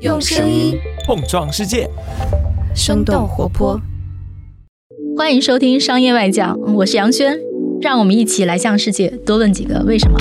[0.00, 1.88] 用声音碰撞世界，
[2.74, 3.80] 生动活泼。
[5.16, 7.40] 欢迎收听《商业外讲》，我是杨轩，
[7.80, 10.18] 让我们一起来向世界多问几个为什么。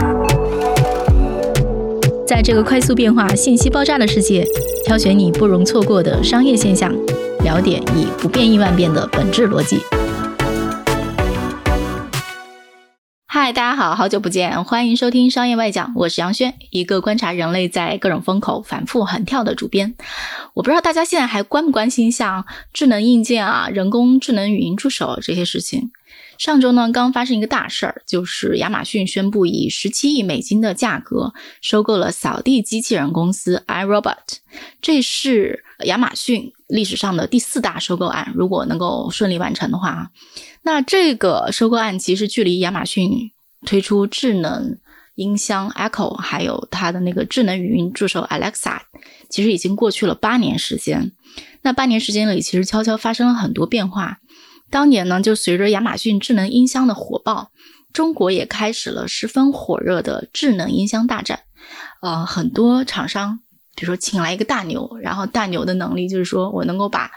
[2.26, 4.48] 在这个快速变化、信息爆炸的世界，
[4.86, 6.96] 挑选你不容错过的商业现象，
[7.44, 9.78] 了解以不变应万变的本质逻辑。
[13.46, 19.94] 嗨，大家好，好久不见，欢迎收听《商业外讲》，我是杨轩，一个观察人类在各种风口反复横跳的主编。
[20.56, 25.92] 我不知道大家现在还关不关心像智能硬件啊、人工智能语音助手这些事情。
[26.40, 34.40] 上周呢，刚发生一个大事儿，就是亚马逊宣布以十七亿美金的价格收购了扫地机器人公司 iRobot，
[34.82, 38.34] 这是亚马逊历史上的第四大收购案。
[38.34, 40.10] 如果能够顺利完成的话，
[40.64, 43.32] 那这个收购案其实距离亚马逊
[43.66, 44.78] 推出智能
[45.16, 48.80] 音箱 Echo，还有它的那个智能语音助手 Alexa，
[49.30, 51.12] 其实已经过去了八年时间。
[51.64, 54.20] 那八年时间里，其实悄悄发生了很多变化。
[54.70, 57.52] 当年呢，就随着亚马逊智能音箱的火爆，
[57.92, 61.42] 中国也开始了十分火热的智能音箱大战。
[62.02, 63.40] 呃，很多厂商，
[63.76, 67.12] 比如说请来一个大牛，然后大牛的能力就是说我能够把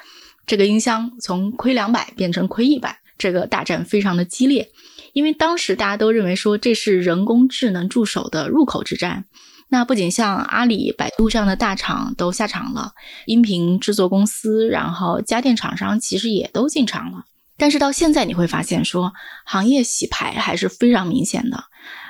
[0.46, 2.98] 这个音箱从亏两百变成亏一百。
[3.18, 4.70] 这个大战非常的激烈，
[5.12, 9.24] 因为当时大家都认为说这是人工智能助手的入口之战。
[9.70, 12.92] 那不仅像阿里、百度这样的大厂都下场了，
[13.26, 17.24] 音频制作公司，然后家电厂商其实也都进场了。
[17.58, 19.12] 但是到现在你会发现说，
[19.44, 21.64] 行业洗牌还是非常明显的，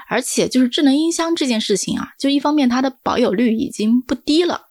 [0.08, 4.68] 而且就是智能音箱这件事情啊，就一方面它的保有率已经不低了，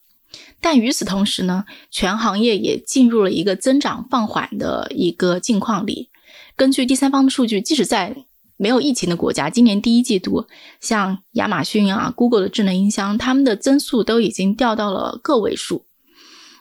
[0.61, 6.09] 但与此同时呢，全行业也进入了一个增长放缓的一个境况里。
[6.57, 8.15] 根据第三方的数据，即使在
[8.57, 10.47] 没有疫情的国家，今年第一季度，
[10.81, 15.85] 像亚马逊啊、Google 的智能音箱，他们的增速都已经掉到了个位数。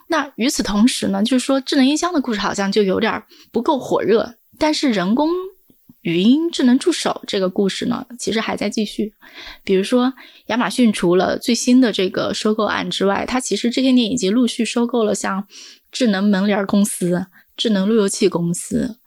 [0.09, 5.31] 那与此同时呢，就是说智能音箱的故事好像就有点不够火热，但是人工
[6.03, 9.15] 语音智能助手这个故事呢，其实还在继续。
[9.65, 10.13] 比如说，
[10.49, 15.49] 亚马逊除了最新的这个收购案之外，它其实这些年已经陆续收购了像
[15.91, 18.99] 智能门帘公司、智能路由器公司。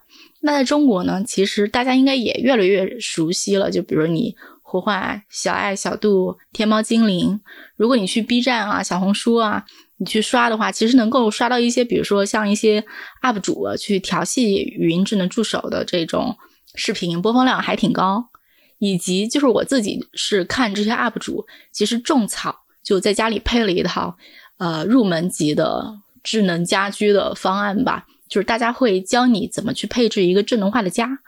[0.41, 3.69] 那在中国呢，其实大家应该也越来越熟悉了。
[3.69, 7.39] 就比如你呼唤小爱、小度、天猫精灵，
[7.75, 9.66] 如果你去 B 站啊、小红书啊，
[9.97, 12.83] 你去刷的话，其实能够刷到一些，比如说像一些
[13.22, 16.38] UP 主去调戏语音智能助手的这种
[16.75, 18.29] 视频，播放量还挺高。
[18.78, 24.16] 以及就是我自己是看这些 UP 主，其实种草就在家里配了一套
[24.57, 28.05] 呃入门级的智能家居的方案吧。
[28.29, 31.19] 就是大家会教你怎么去配置一个智能化的家。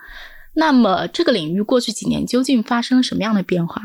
[0.53, 3.81] 那么这个领域过去几年究竟发生了什么样的变化？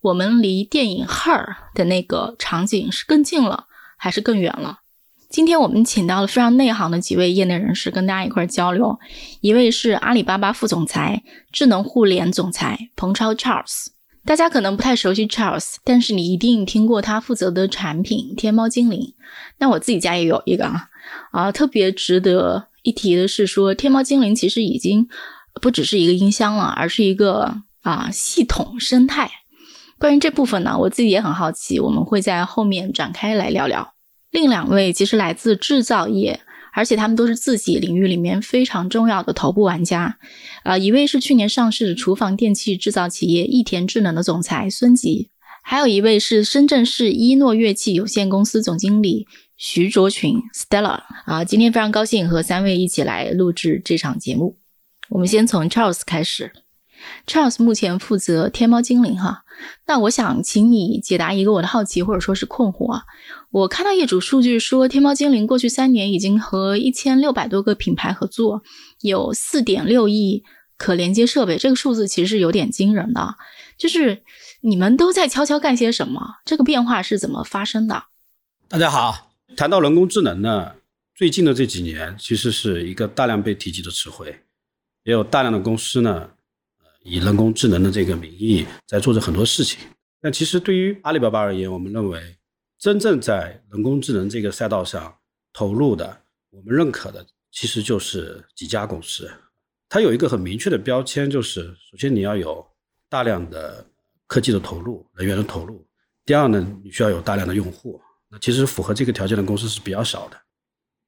[0.00, 1.44] 我们离电影《Her》
[1.74, 3.66] 的那个场景是更近了，
[3.96, 4.80] 还是更远了？
[5.28, 8.98] 今天我们请到了非常内行的几位业内人士跟大家一块交流。
[9.40, 11.22] 一位是阿里巴巴副总裁、
[11.52, 13.86] 智能互联总裁彭超 Charles。
[14.24, 19.14] 大家可能不太熟悉 Charles，但是你一定听过他负责的产品天猫精灵。
[19.58, 20.89] 那我自己家也有一个啊。
[21.32, 25.08] 啊，特别值得一提的是，说天猫精灵其实已经
[25.60, 29.30] 不只是一个音箱了，而是一个啊系统生态。
[29.98, 33.94] 关于这部分呢，我自己也很好奇，我们会在后面展开来聊聊。
[34.30, 36.40] 另两位其实来自制造业，
[36.72, 40.18] 而且他们都是自己领域里面非常重要的头部玩家。
[40.62, 45.28] 啊，一位是去年上市的厨房电器制造企业益田智能的总裁孙吉，
[45.62, 49.26] 还有一位是深圳市一诺乐器有限公司总经理。
[49.62, 54.56] 徐卓群，Stella 啊，今天非常高兴和三位一起来录制这场节目。
[55.10, 56.50] 我们先从 Charles 开始
[57.26, 59.44] ，Charles 目前负责天猫精灵哈。
[59.86, 63.02] 那我想请你解答一个我的好奇或者说是困惑啊。
[63.50, 68.62] 我看到业主数据说，天猫精灵过去三年已经和一千六百多个品牌合作，
[69.02, 70.42] 有四点六亿
[70.78, 73.34] 可连接设备，这个数字其实是有点惊人的。
[73.76, 74.22] 就是
[74.62, 76.36] 你们都在悄悄干些什么？
[76.46, 78.04] 这个变化是怎么发生的？
[78.66, 79.29] 大家好。
[79.60, 80.74] 谈到人工智能呢，
[81.14, 84.34] 最近的这几年其实是一个大量被提及的词汇，
[85.02, 86.30] 也有大量的公司呢，
[87.02, 89.78] 以人工智能的这个名义在做着很多事情。
[90.18, 92.38] 但其实对于阿里巴巴而言，我们认为
[92.78, 95.14] 真正在人工智能这个赛道上
[95.52, 99.30] 投入的，我们认可的其实就是几家公司。
[99.90, 102.66] 它有一个很明确的标签，就是首先你要有
[103.10, 103.86] 大量的
[104.26, 105.86] 科技的投入、人员的投入；
[106.24, 108.00] 第二呢，你需要有大量的用户。
[108.30, 110.40] 那其实符合这个条件的公司是比较少的，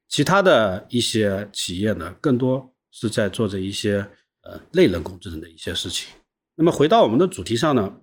[0.08, 4.06] 其他的一些企业呢，更多是在做着一些
[4.42, 6.12] 呃类人工智能的一些事情。
[6.56, 8.00] 那么回到我们的主题上呢，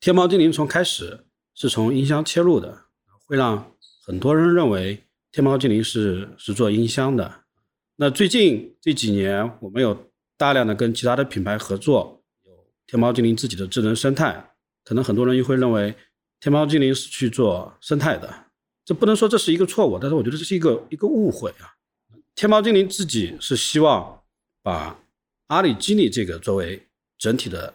[0.00, 2.86] 天猫精灵从开始是从音箱切入的，
[3.26, 3.56] 会让
[4.04, 7.44] 很很多人认为天猫精灵是是做音箱的。
[7.96, 12.52] 那最近这几年，我们有大量的跟其他的品牌合作，有
[12.86, 14.50] 天猫精灵自己的智能生态。
[14.84, 15.94] 可能很多人又会认为
[16.40, 18.41] 天猫精灵是去做生态的，
[18.84, 21.74] 这不能说这是一个错误，但是我觉得这是一个一个误会啊。
[22.34, 24.22] 天猫精灵自己是希望
[24.62, 24.98] 把
[25.48, 26.88] 阿里机理这个作为
[27.18, 27.72] 整体的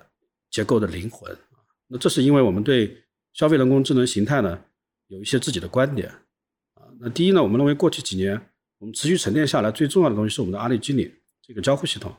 [0.49, 1.37] 结构的灵魂
[1.87, 4.59] 那这是因为我们对消费人工智能形态呢
[5.07, 6.09] 有一些自己的观点
[6.73, 6.83] 啊。
[6.99, 8.49] 那第一呢，我们认为过去几年
[8.79, 12.13] 我们持续沉淀下来最重要的东西是我们的阿里机理这个交互系统，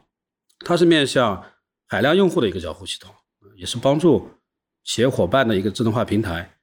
[0.61, 1.45] 它是面向
[1.87, 3.15] 海量用户的一个交互系统，
[3.57, 4.31] 也是帮助。
[4.85, 6.58] 企业伙伴的一个智能化平台，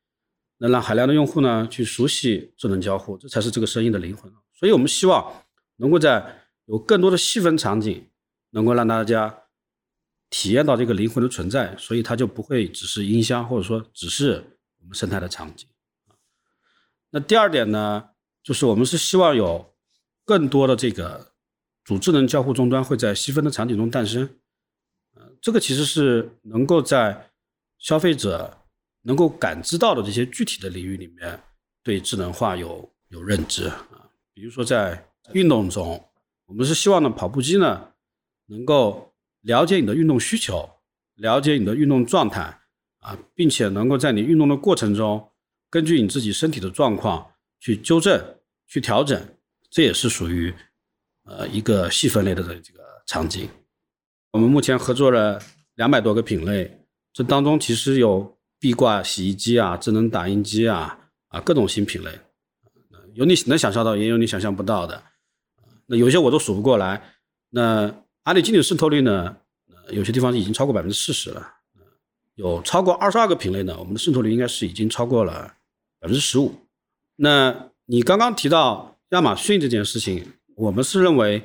[0.58, 4.32] 能让海量的用户呢去熟悉智能交互，这才是这个生意的灵魂。
[4.54, 5.46] 所以我们希望
[5.78, 8.08] 能够在有更多的细分场景，
[8.52, 9.44] 能够让大家
[10.30, 14.44] 体验到这个灵魂的存在，所以它就不会只是音箱，或者说只是
[14.82, 15.68] 我们生态的场景。
[17.12, 18.10] 那第二点呢，
[18.42, 19.74] 就是我们是希望有
[20.24, 21.34] 更多的这个
[21.84, 24.30] 主智能交互终端会在细分的场景中诞生。
[25.14, 27.32] 呃，这个其实是能够在
[27.78, 28.65] 消费者
[29.06, 31.40] 能够感知到的这些具体的领域里面，
[31.84, 34.10] 对智能化有有认知啊。
[34.34, 36.04] 比如说在运动中，
[36.48, 37.92] 我们是希望呢跑步机呢
[38.48, 40.68] 能够了解你的运动需求，
[41.16, 42.42] 了解你的运动状态
[43.00, 45.32] 啊，并且能够在你运动的过程中，
[45.70, 49.24] 根据你自己身体的状况去纠正、去调整，
[49.70, 50.52] 这也是属于
[51.26, 53.48] 呃一个细分类的这个场景。
[54.32, 55.40] 我们目前合作了
[55.76, 56.82] 两百多个品类。
[57.14, 60.98] 这当中其实有壁挂洗衣机啊、智能打印机啊
[61.28, 62.10] 啊各种新品类，
[63.14, 65.04] 有你能想象到，也有你想象不到的。
[65.86, 67.16] 那有些我都数不过来。
[67.50, 67.94] 那
[68.24, 69.38] 阿里经理渗透率呢？
[69.90, 71.48] 有些地方已经超过百分之四十了。
[72.36, 75.54] 有超过二十二个品类呢，我们的渗透率应该是已经超过了
[76.00, 76.54] 百分之十五。
[77.16, 81.44] 那你刚刚提到亚马逊这件事情，我们是认为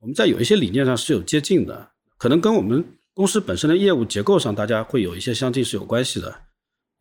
[0.00, 2.84] 我们在有一些理念上是有接近的，可能跟我们。
[3.14, 6.34] 公司本身的业务结构上，大家会有一些相近是有关系的。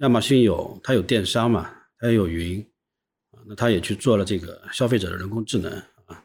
[0.02, 2.60] 亚马逊有它有电商嘛，它也有云
[3.32, 5.72] 啊，那它也去做了这个消费者的人工智能
[6.06, 6.24] 啊，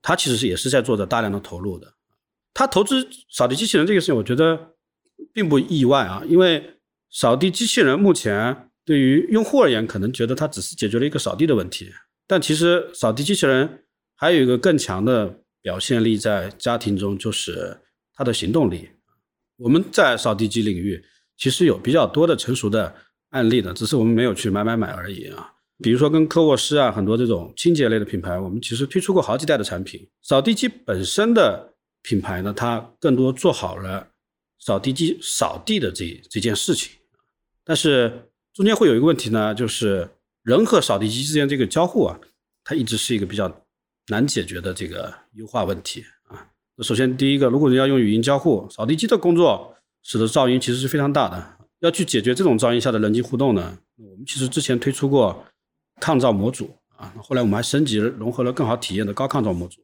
[0.00, 1.92] 它其实是也是在做着大量的投入的。
[2.52, 4.76] 它投资扫地机器人这个事情，我觉得
[5.32, 6.78] 并不意外啊，因为
[7.10, 11.92] 扫地机器人目前对于用户而言，可能觉得它只是解决了一个扫地的问题，
[12.28, 17.76] 但其实扫地机器人还有一个更强的表现力在家庭中，就是
[18.14, 18.88] 它的行动力。
[19.56, 21.04] 我们在扫地机领域
[21.36, 22.94] 其实有比较多的成熟的
[23.30, 25.50] 案例的，只是我们没有去买买买而已啊。
[25.82, 30.08] 比如说跟科沃斯啊，很多这种清洁类的品牌，我们其实推出过好几代的产品。
[30.22, 34.06] 扫地机本身的品牌呢，它更多做好了
[34.60, 36.92] 扫地机扫地的这这件事情，
[37.64, 40.08] 但是中间会有一个问题呢，就是
[40.44, 42.18] 人和扫地机之间这个交互啊，
[42.62, 43.52] 它一直是一个比较
[44.06, 46.04] 难解决的这个优化问题。
[46.76, 49.73] 那首先，第一个，如果你要用语音交互，扫地机的工作
[50.04, 51.56] 使得噪音其实是非常大的。
[51.80, 55.44] 要去解决这种噪音下的人机互动呢，我们其实之前推出过
[56.00, 59.80] 抗噪模组啊，后来我们还升级了融合了更好体验的高抗噪模组。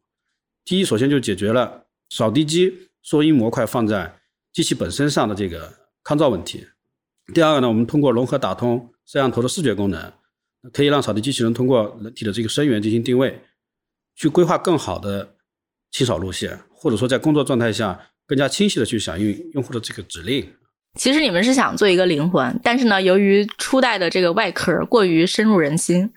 [0.65, 4.15] 第一，首先就解决了扫地机收音模块放在
[4.53, 5.73] 机器本身上的这个
[6.05, 6.67] 抗噪问题。
[7.35, 10.13] 第二个呢，我们通过融合打通摄像头的视觉功能，
[10.73, 13.43] 可以让扫地机器人通过人体的这个声源进行定位，
[14.15, 15.37] 去规划更好的
[15.91, 16.59] 清扫路线。
[16.71, 18.01] 或者说，在工作状态下
[18.31, 20.49] 更加清晰的去响应用户的这个指令。
[20.95, 26.09] 其实你们是想做一个灵魂，但是呢，由于初代的这个外壳过于深入人心，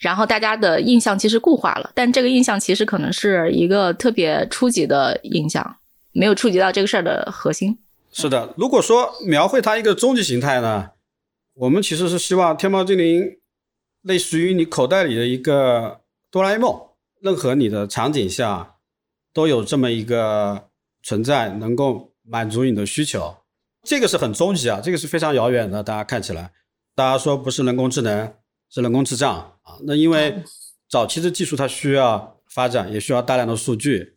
[0.00, 1.92] 然后大家的印象其实固化了。
[1.94, 5.76] 但这个印象其实可能是一个特别初级的印象，
[6.10, 7.78] 没有触及到这个事儿的核心。
[8.10, 10.88] 是的，如果说描绘它一个终极形态呢，
[11.54, 13.38] 我们其实是希望天猫精灵
[14.02, 16.00] 类似于你口袋里的一个
[16.32, 16.76] 哆啦 A 梦，
[17.20, 18.74] 任何你的场景下。
[19.32, 20.69] 都有这么一个
[21.02, 23.34] 存在，能够满足你的需求，
[23.82, 25.82] 这个是很终极啊，这个是非常遥远的。
[25.82, 26.52] 大家看起来，
[26.94, 28.32] 大家说不是人工智能，
[28.70, 29.78] 是人工智障啊。
[29.84, 30.42] 那因为
[30.88, 34.16] 早期的技术它需要发展，也需要大量的数据。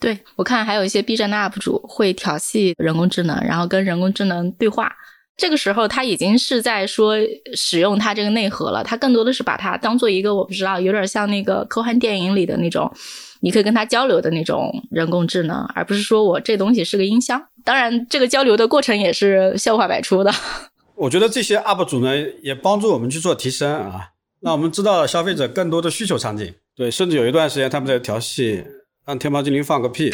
[0.00, 4.94] 对我看还有一些 B 站的 UP 主会调戏人工智能，然后跟人工智能对话。
[5.36, 7.16] 这个时候他已经是在说
[7.54, 12.92] 使用它这个内核了，他更多的是把它当做一个我不知道，有点像那个科幻电影里的那种。
[13.40, 17.42] 你可以跟他交流的那种人工智能，而不是说我这东西是个音箱。
[17.62, 20.32] 当然，这个交流的过程也是笑话百出的。
[20.96, 24.00] 我觉得这些 UP 主呢，也帮助我们去做提升啊，
[24.40, 26.54] 让我们知道消费者更多的需求场景。
[26.74, 28.64] 对，甚至有一段时间他们在调戏，
[29.04, 30.10] 让天猫精灵放个屁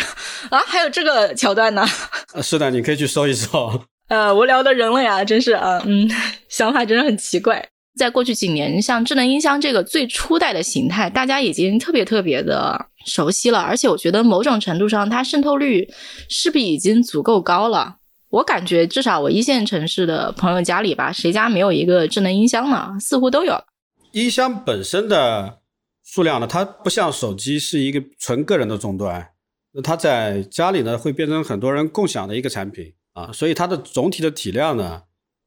[0.50, 1.86] 啊，还有这个桥段呢？
[2.42, 3.80] 是的，你可以去搜一搜。
[4.10, 6.10] 呃，无聊的人了呀，真是啊，嗯，
[6.48, 7.64] 想法真的很奇怪。
[7.96, 15.88] 在过去几年，像智能音箱这个最初代的形态，大家已经特别特别的熟悉了，而且我觉得某种程度上，它渗透率
[16.28, 17.98] 势必已经足够高了？
[18.30, 22.88] 我感觉至少我一线城市的朋友家里吧，谁家没有一个智能音箱呢？
[22.98, 23.62] 似乎都有。
[24.10, 25.60] 音箱本身的
[26.04, 29.24] 数量呢，它不像手机是一个纯个人的终端，
[29.72, 35.02] 那它在家里呢会变成很多人共享的一个产品啊，所以它的总体的体量呢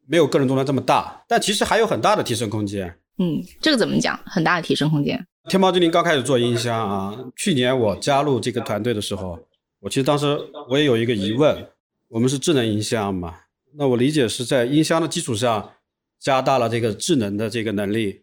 [0.08, 3.00] 没有个人终端这么大，但其实还有很大的提升空间。
[3.18, 4.20] 嗯，这个怎么讲？
[4.26, 5.26] 很大的提升空间。
[5.50, 9.40] 天猫精灵刚开始做音箱啊，去年我加入这个团队的时候，
[9.80, 10.40] 我其实当时
[10.70, 11.70] 我也有一个疑问。
[12.10, 13.34] 我们是智能音箱嘛？
[13.74, 15.72] 那我理解是在音箱的基础上
[16.20, 18.22] 加大了这个智能的这个能力。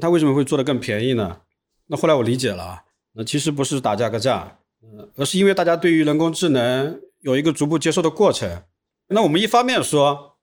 [0.00, 1.38] 它为什么会做得更便宜呢？
[1.88, 8.62] 那后来我理解了，那其实不是打价格战，嗯，而是因为大家对于人工智能有一个逐步接受的过程。
[9.12, 10.36] 那我们一方面说，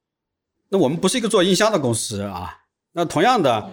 [0.69, 2.57] 那我们不是一个做音箱的公司啊。
[2.93, 3.71] 那同样的，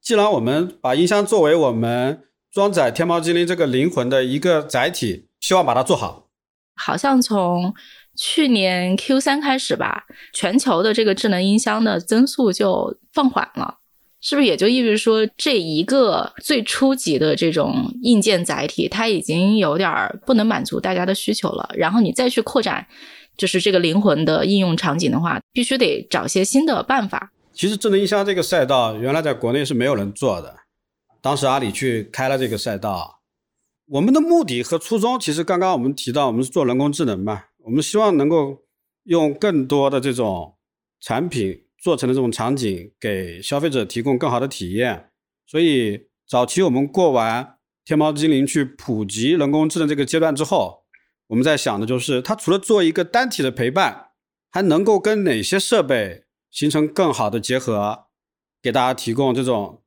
[0.00, 6.28] 既然我们把音箱作为我们装载天猫精灵这个灵魂的一个载体，希望把它做好。
[6.74, 7.74] 好像从
[8.16, 13.78] 去年 Q 三开始吧，全球的这个智能音箱的增速就放缓了，
[14.20, 21.70] 是不是也就意味着说，这一个最初级的这种硬件载体，它已经有点不能满足大家的需求了？
[21.74, 22.86] 然后你再去扩展，
[23.36, 27.32] 就是这个灵魂的应用场景的话，必须得找些新的办法。
[27.52, 30.56] 其实智能音箱这个赛道，原来在国内是没有人做的，
[31.20, 33.20] 当时阿里去开了这个赛道，
[33.86, 37.44] 我们的目的和初衷，其实刚刚我们提到，我们是做人工智能嘛。
[37.64, 38.62] 我们希望能够
[39.04, 40.54] 用更多的这种
[41.00, 45.10] 产品做成的这种场景，给消费者提供更好的体验。
[45.46, 50.75] 所以早期我们过完天猫精灵去普及人工智能这个阶段之后，
[51.28, 54.10] 我们在想的就是，它除了做一个单体的陪伴，
[54.50, 58.06] 还能够跟哪些设备形成更好的结合，
[58.62, 59.82] 给大家提供这种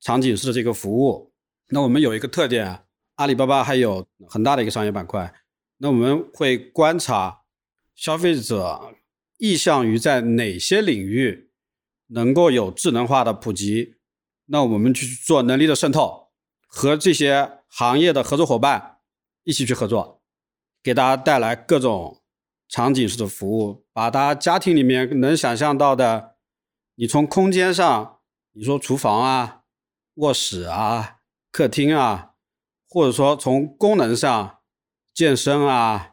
[0.00, 1.32] 场景式的这个服务。
[1.70, 2.84] 那我们有一个特点，
[3.16, 5.34] 阿里巴巴还有很大的一个商业板块。
[5.78, 7.42] 那我们会观察
[7.94, 8.94] 消费者
[9.38, 11.50] 意向于在哪些领域
[12.06, 13.96] 能够有智能化的普及，
[14.46, 16.28] 那我们去做能力的渗透，
[16.66, 19.00] 和这些行业的合作伙伴
[19.42, 20.15] 一起去合作，
[20.86, 22.22] 给大家带来各种
[22.68, 26.36] 场景式的服务，把大家家庭里面能想象到的，
[26.94, 28.20] 你从空间上，
[28.52, 29.62] 你说厨房啊、
[30.14, 31.16] 卧室啊、
[31.50, 32.34] 客厅啊，
[32.88, 34.52] 或者说从功能上。
[35.12, 36.12] 健身啊，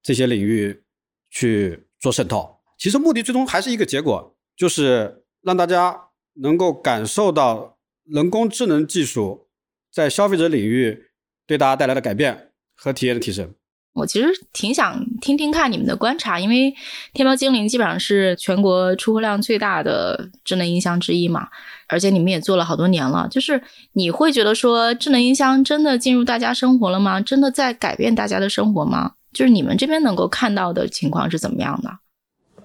[0.00, 0.84] 这些领域
[1.28, 9.50] 去做渗透，其实目的最终还是一个结果，就是让大家能够感受到人工智能技术
[9.92, 11.10] 在消费者领域
[11.46, 13.52] 对大家带来的改变和体验的提升。
[13.94, 16.74] 我其实挺想听听看你们的观察，因为
[17.12, 21.48] 天猫精灵基本上是全国出货量最大的智能音箱之一嘛。
[21.86, 27.20] 而且你们也做了好多年了，就是你会觉得说智能音箱真的进入大家生活了吗？
[27.20, 29.12] 真的在改变大家的生活吗？
[29.32, 31.90] 就是你们这边能够看到的情况是怎么样的？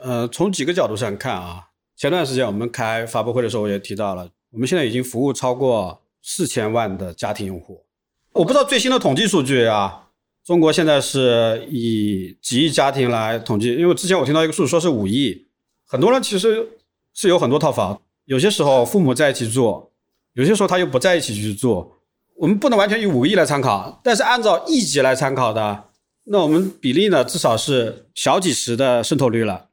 [0.02, 7.84] 呃，从几个角度上看啊，前段时间我们开发布会的时候，我也提到了，我们现在已经服务超过四千万的家庭用户。
[8.32, 10.09] 我不知道最新的统计数据啊，
[10.50, 15.46] 中国现在是以几亿家庭来统计，因为之前我听到一个数说是五亿，
[15.86, 16.68] 很多人其实
[17.14, 18.02] 是有很多套房。
[18.26, 19.92] 有些时候父母在一起住，
[20.34, 21.92] 有些时候他又不在一起去住，
[22.36, 25.84] 我们不能完全以五亿来参考，但是按照亿级来参考的，
[26.24, 29.69] 那我们比例呢至少是小几十的渗透率了。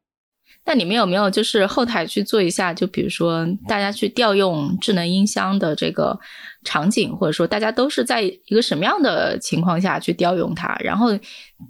[0.67, 6.19] 那你们有没有就是后台去做一下，就比如说大家去调用智能音箱的这个
[6.65, 10.77] 场景，或者说大家都是在一个什么样的情况下去调用它？
[10.81, 11.09] 然后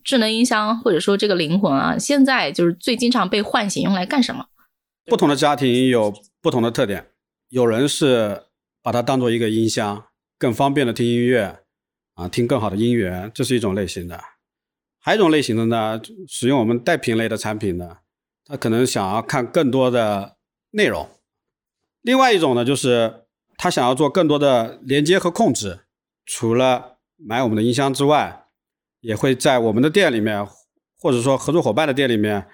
[0.02, 4.46] 智能音箱或者说这个灵魂啊，现在就是最经常被唤醒用来干什么？
[5.04, 6.12] 不同的家庭有。
[6.42, 7.04] 不同的特点，
[7.48, 8.44] 有人是
[8.80, 10.04] 把它当做一个音箱，
[10.38, 11.58] 更方便的听音乐，
[12.14, 14.16] 啊，听更好的音源，这是一种类型的；
[15.00, 17.96] 还有一种类型的呢，使用我们带品类的产品呢，
[18.46, 20.36] 他可能想要看更多的
[20.70, 21.06] 内容；
[22.02, 23.26] 另外一种呢，就是
[23.56, 25.80] 他想要做更多的连接和控制，
[26.24, 28.46] 除了买我们的音箱之外，
[29.00, 30.46] 也会在我们的店里面，
[30.98, 32.46] 或者说合作伙伴的店里面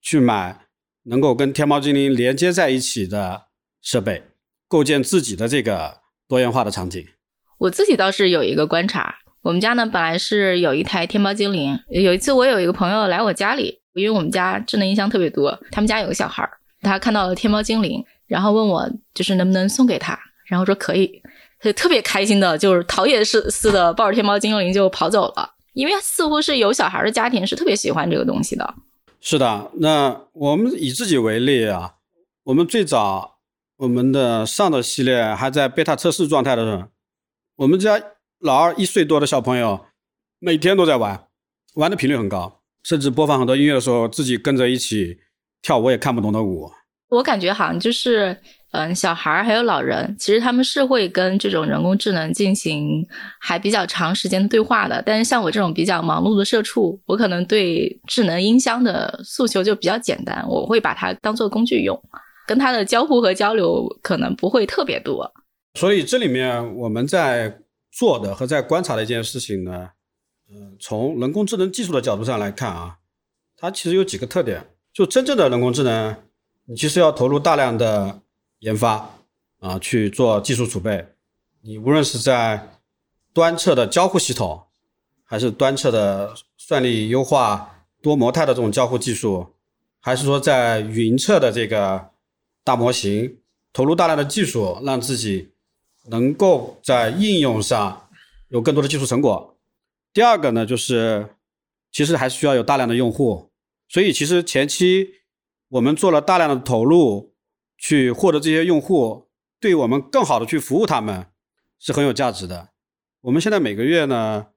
[0.00, 0.66] 去买。
[1.04, 3.46] 能够跟天猫精灵连接在一起的
[3.80, 4.22] 设备，
[4.68, 7.02] 构建自己的这个多元化的场景。
[7.56, 11.80] 我自己倒是有一个观察，我们家呢本来是有一台天猫精灵。
[11.88, 16.50] 有一次我有一个朋友来我家里，因为我们家智能音箱特别多，他们家有个小孩儿，
[16.82, 21.22] 他看到了天猫精灵，然后问我就是能不能送给他，然后说可以，
[21.58, 28.74] 他就特别开心的，就是逃也似似的抱着天猫精灵就跑走了，因为似乎是有小孩的家庭是特别喜欢这个东西的。
[29.20, 31.94] 是的，那我们以自己为例啊，
[32.44, 33.36] 我们最早
[33.76, 36.84] 我们的上的系列还在贝塔测试状态的时候，
[37.56, 38.00] 我们家
[38.38, 39.84] 老二一岁多的小朋友
[40.38, 41.26] 每天都在玩，
[41.74, 45.18] 玩的频率很高，甚至播放很多音乐的时候自己跟着一起
[45.62, 46.70] 跳我也看不懂的舞。
[47.08, 48.36] 我感觉好像就是，
[48.70, 53.04] 嗯，小孩儿还有老人，其实他们是会跟这种人工智能进行
[53.40, 55.02] 还比较长时间的对话的。
[55.04, 62.00] 但是像我这种比较忙碌的社畜，我可能对智能音箱的诉求就比较简单，我会把它当做工具用。
[62.46, 65.32] 跟它的交互和交流可能不会特别多，
[65.78, 67.58] 所以这里面我们在
[67.92, 69.88] 做的和在观察的一件事情呢，
[70.78, 72.98] 从人工智能技术的角度上来看啊，
[73.56, 74.70] 它其实有几个特点。
[74.92, 76.16] 就真正的人工智能，
[76.64, 78.20] 你其实要投入大量的
[78.58, 79.10] 研发
[79.60, 81.06] 啊，去做技术储备。
[81.62, 82.78] 你无论是在
[83.32, 84.62] 端侧的交互系统，
[85.24, 89.54] 还是端侧的算力优化、多模态的这种交互技术，
[90.00, 92.10] 还是说在云侧的这个。
[92.62, 93.38] 大模型
[93.72, 95.50] 投入大量的技术，让自己
[96.08, 98.08] 能够在应用上
[98.48, 99.56] 有更多的技术成果。
[100.12, 101.36] 第二个呢，就是
[101.92, 103.50] 其实还需要有大量的用户，
[103.88, 105.14] 所以其实前期
[105.68, 107.34] 我们做了大量的投入，
[107.78, 109.28] 去获得这些用户，
[109.60, 111.26] 对我们更好的去服务他们
[111.78, 112.70] 是很有价值的。
[113.22, 114.48] 我们现在每个月呢，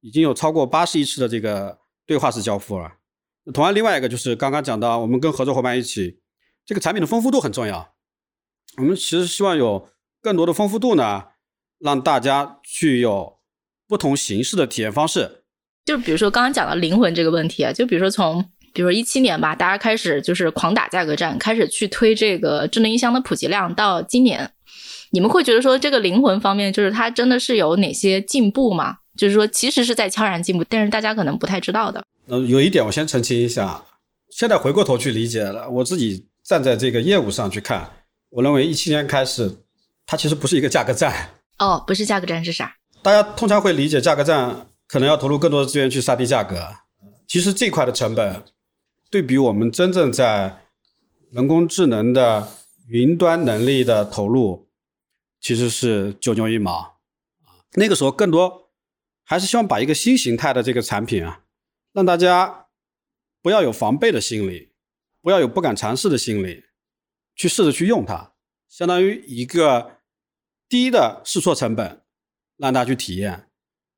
[0.00, 2.94] 已经有超过八十亿次的这个对话式交付了。
[3.54, 6.20] 同样，另外一个就是刚刚讲到，我们跟合作伙伴一起。
[6.64, 7.94] 这个产品的丰富度很重要，
[8.78, 9.88] 我们其实希望有
[10.20, 11.26] 更多的丰富度呢，
[11.78, 13.35] 让大家去有
[13.88, 15.42] 不同形式的体验方式。
[15.84, 24.50] 就比如说刚刚讲的灵魂这个问题啊，就比如说从比如说一七年吧，大家开始就是狂打价格战，开始去推这个智能音箱的普及量，到今年，
[25.10, 28.96] 你们会觉得说这个灵魂方面，就是它真的是有哪些进步吗？
[29.16, 32.04] 就是说其实是在悄然进步，但是大家可能不太知道的。
[32.26, 33.84] 呃，有一点我先澄清一下，
[34.30, 36.26] 现在回过头去理解了，我自己。
[36.48, 37.90] 站在这个业务上去看，
[38.30, 39.50] 我认为一七年开始，
[40.06, 41.12] 它其实不是一个价格战。
[41.58, 42.72] 哦，不是价格战是啥？
[43.06, 46.74] 大家通常会理解价格战可能要投入更多的资源去杀低价格。
[47.28, 48.42] 其实这块的成本，
[49.08, 50.64] 对比我们真正在
[51.30, 52.48] 人工智能的
[52.88, 54.68] 云端能力的投入，
[55.40, 56.98] 其实是九牛一毛。
[57.74, 58.72] 那个时候更多
[59.22, 61.42] 还是希望把一个新形态的这个产品啊，
[61.92, 62.66] 让大家
[63.40, 64.72] 不要有防备的心理。
[65.22, 66.64] 不要有不敢尝试的心理，
[67.36, 68.32] 去试着去用它，
[68.68, 69.98] 相当于一个
[70.68, 72.02] 低的试错成本，
[72.56, 73.48] 让大家去体验，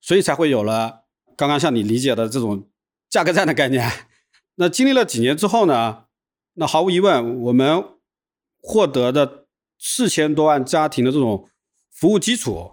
[0.00, 1.04] 所以才会有了
[1.36, 2.68] 刚刚像你理解的这种
[3.08, 3.90] 价格战的概念。
[4.56, 6.04] 那经历了几年之后呢？
[6.54, 7.84] 那毫无疑问，我们
[8.60, 9.46] 获得的
[9.78, 11.48] 四千多万家庭的这种
[11.88, 12.72] 服务基础，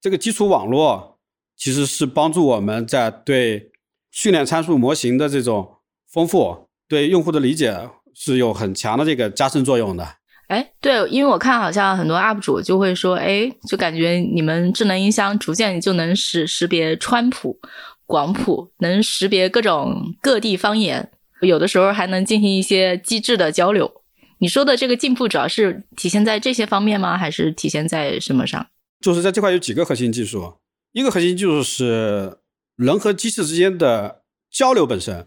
[0.00, 1.18] 这个基础网络
[1.54, 3.72] 其实是帮助我们在对
[4.10, 6.66] 训练参数模型的这种丰富。
[6.88, 10.15] 对用户的理解是有很强的这个加深作用的。
[10.48, 17.58] 哎，对，因为我看好像很多 UP 主就会说，哎，就感觉你们智能音箱逐渐就能识识别川普、
[18.06, 23.90] 广普，能识别各种各地方言，有的时候还能进行一些机智的交流。
[24.38, 27.18] 你说的这个进步主要是体现在这些方面吗？
[27.18, 28.66] 还是体现在什么上？
[29.00, 30.54] 就是在这块有几个核心技术，
[30.92, 32.38] 一个核心技术是
[32.76, 35.26] 人和机器之间的交流本身。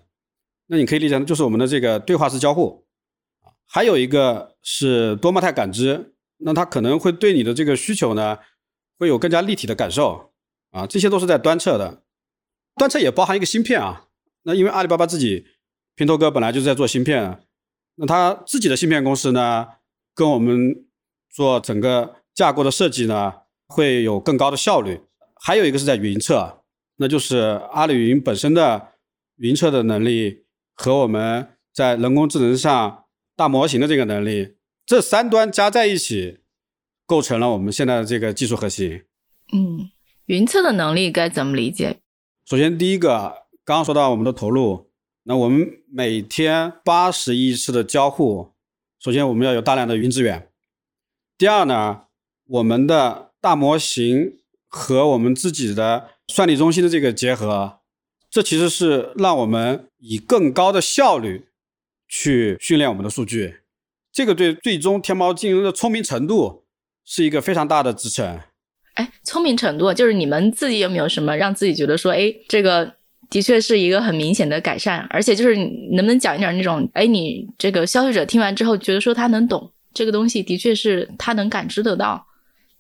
[0.68, 2.86] 那你可以理解就是我们的这个对话式交互，
[3.72, 8.40] 还有一个是多模态感知，那它可能会对你的这个需求呢，
[8.98, 10.32] 会有更加立体的感受
[10.72, 12.02] 啊，这些都是在端侧的，
[12.76, 14.08] 端侧也包含一个芯片啊。
[14.44, 15.46] 那因为阿里巴巴自己
[15.94, 17.44] 平头哥本来就是在做芯片，
[17.96, 19.68] 那他自己的芯片公司呢，
[20.16, 20.86] 跟我们
[21.30, 23.34] 做整个架构的设计呢，
[23.68, 25.02] 会有更高的效率。
[25.42, 26.64] 还有一个是在云侧，
[26.98, 27.38] 那就是
[27.72, 28.94] 阿里云本身的
[29.38, 30.46] 云侧的能力。
[30.82, 33.04] 和我们在人工智能上
[33.40, 36.40] 大模型的这个能力，这三端加在一起，
[37.06, 39.04] 构成了我们现在的这个技术核心。
[39.54, 39.90] 嗯，
[40.26, 42.02] 云测的能力该怎么理解？
[42.46, 44.92] 首先，第一个，刚刚说到我们的投入，
[45.24, 48.52] 那我们每天八十亿次的交互，
[49.00, 50.50] 首先我们要有大量的云资源。
[51.38, 52.02] 第二呢，
[52.46, 57.80] 我们的大模型和我们自己的算力中心的这个结合。
[58.30, 61.48] 这其实是让我们以更高的效率
[62.10, 63.60] 去训练我们的数据，
[64.12, 66.66] 这个对最终天猫经营的聪明程度
[67.06, 68.40] 是一个非常大的支撑。
[68.96, 72.96] 哎，聪明程度就是你们自己有没有什么让自己觉得说，哎，这个
[73.30, 82.28] 的确是一个很明显的改善，而且就是能不能讲一点那种，哎，你这个消费者听完之后觉得说他能懂这个东西，的确是他能感知得到，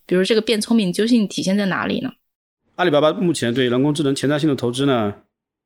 [0.05, 2.11] 比如这个变聪明究竟体现在哪里呢？
[2.75, 5.13] 阿里巴巴目前对人工智能前瞻性的投资呢？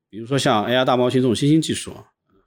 [0.09, 1.95] 比如说像 AI 大模型这种新兴技术，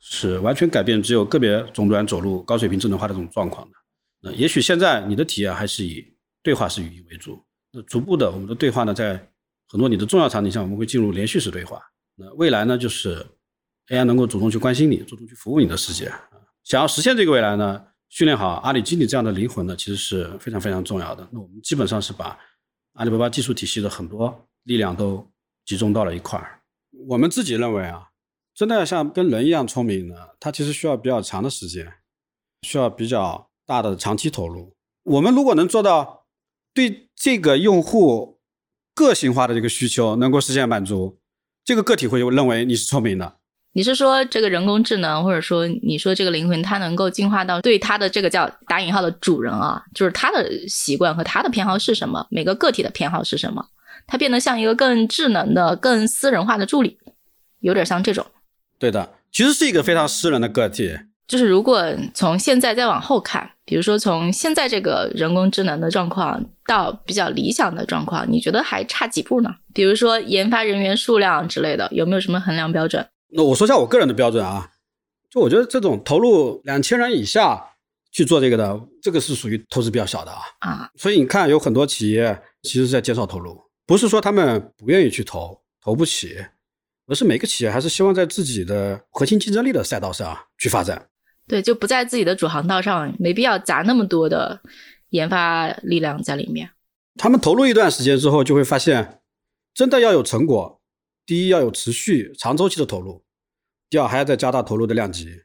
[0.01, 3.77] 是完全改变只有个别终端走入高水平智能化的这种状况的。
[4.21, 6.05] 那也许现在你的体验还是以
[6.43, 9.29] 对话式语音为主，那逐步的我们的对话呢，在
[9.69, 11.83] 很多你的重要场景下，我们会进入连续式对话。
[12.15, 13.25] 那未来呢，就是
[13.89, 16.11] AI 能够主动去关心你，主动去服务你的世界。
[16.65, 21.29] 想要实现这个未来呢，训练好阿里经理这样的灵魂呢，其实是非常非常重要的。
[21.33, 22.39] 那我们基本上是把
[22.95, 25.29] 阿里巴巴技术体系的很多力量都
[25.65, 26.61] 集中到了一块儿。
[27.07, 28.09] 我们自己认为啊，
[28.57, 31.87] 真的要像跟人一样聪明呢，它其实需要比较长的时间，
[32.63, 34.75] 需要比较大的长期投入。
[35.03, 36.25] 我们如果能做到
[36.73, 38.41] 对这个用户
[38.95, 41.19] 个性化的这个需求能够实现满足，
[41.67, 43.37] 这个个体会认为你是聪明的。
[43.73, 52.27] 你是说这个人工智能，或者说你说这个灵魂，它能够进化到对它的这个叫打引号的主人啊，就是他的习惯和他的偏好是什么？
[52.31, 53.67] 每个个体的偏好是什么？
[54.07, 56.99] 它变得像一个更智能的、更私人化的助理，
[57.61, 58.25] 有点像这种。
[58.79, 60.99] 对的，其实是一个非常私人的个体。
[61.27, 61.85] 就是如果
[62.15, 69.51] 从现在再往后看，比如说从现在这个人工智能的状况到比较理想的状况，你觉得还差几步呢？
[69.75, 73.05] 比如说研发人员数量之类的，有没有什么衡量标准？
[73.31, 74.71] 那我说一下我个人的标准啊，
[75.29, 77.61] 就我觉得这种投入两千人以下
[78.13, 80.41] 去做这个的，这个是属于投资比较小的啊。
[80.61, 86.37] 啊，所以你看，有很多企业其实是在减少投入，不是说他们不愿意去投，投不起，
[87.07, 91.09] 而是每个企业还是希望在自己的核心竞争力的赛道上去发展。
[91.47, 94.61] 对，就不在自己的主航道上，没必要砸那么多的
[95.11, 96.71] 研发力量在里面。
[97.17, 99.21] 他们投入一段时间之后，就会发现，
[99.73, 100.83] 真的要有成果，
[101.25, 103.25] 第一要有持续长周期的投入，
[103.89, 105.43] 第二还要再加大投入的量级。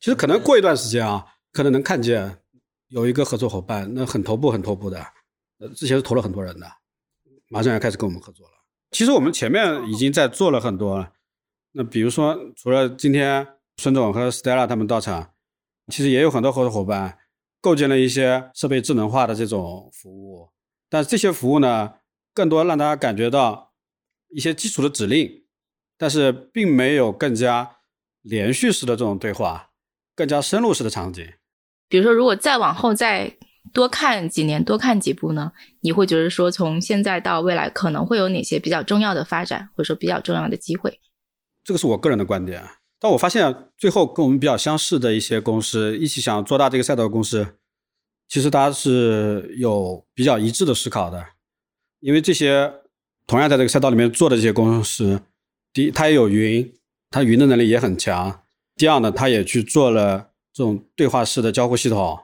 [0.00, 2.38] 其实可能过一段时间啊，可能能看见
[2.88, 4.98] 有一个合作伙伴，那很头部很头部的，
[5.58, 6.66] 呃，之前是投了很多人的，
[7.48, 8.49] 马上要开始跟我们合作了。
[8.90, 11.12] 其实我们前面已经在做了很多了。
[11.72, 13.46] 那比如说，除了今天。
[13.76, 15.32] 孙总和 Stella 他们到场，
[15.86, 17.16] 其实也有很多合作伙伴
[17.62, 20.50] 构建了一些设备智能化的这种服务，
[20.90, 21.94] 但这些服务呢，
[22.34, 23.72] 更多让大家感觉到
[24.28, 25.44] 一些基础的指令，
[25.96, 27.78] 但是并没有更加
[28.20, 29.70] 连续式的这种对话，
[30.14, 31.26] 更加深入式的场景。
[31.88, 33.34] 比如说，如果再往后再
[33.72, 35.52] 多看几年，多看几步呢？
[35.80, 41.00] 你会觉得说，从现在到未来可能会有哪些比较重要的发展，或者说比较重要的机会？
[41.62, 42.64] 这个是我个人的观点。
[42.98, 47.54] 但我发现，最后跟我们比较相似的一些公司，一起想做大这个赛道的公司，
[48.28, 51.24] 其实大家是有比较一致的思考的。
[52.00, 52.72] 因为这些
[53.26, 55.22] 同样在这个赛道里面做的这些公司，
[55.72, 56.74] 第一，它也有云，
[57.10, 58.42] 它云的能力也很强；
[58.76, 62.18] 第二呢，它也去做了这种对话式的交互系统。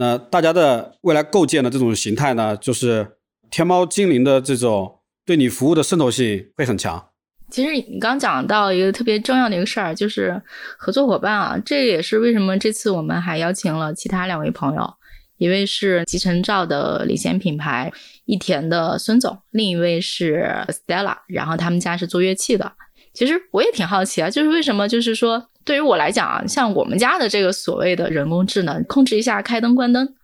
[0.00, 3.06] 那大家的未来构建的这种形态呢，就是
[3.50, 7.10] 天猫精灵的这种对你服务的渗透性会很强。
[7.50, 10.40] 其实你刚讲到一个特别重要的一个事儿，就是
[10.78, 14.90] 合作伙伴啊，这也是为什么这次我们还邀请了其他两位朋友，
[15.36, 17.92] 一位是集成灶的领先品牌
[18.24, 22.72] 益田的孙总，另一位是 Stella，然后他们家是做乐器的。
[23.12, 30.16] 其实我也挺好奇啊，就是为什么，就是说对于我来讲啊，像我们家的这个所谓的人工智能，控制一下开灯关灯，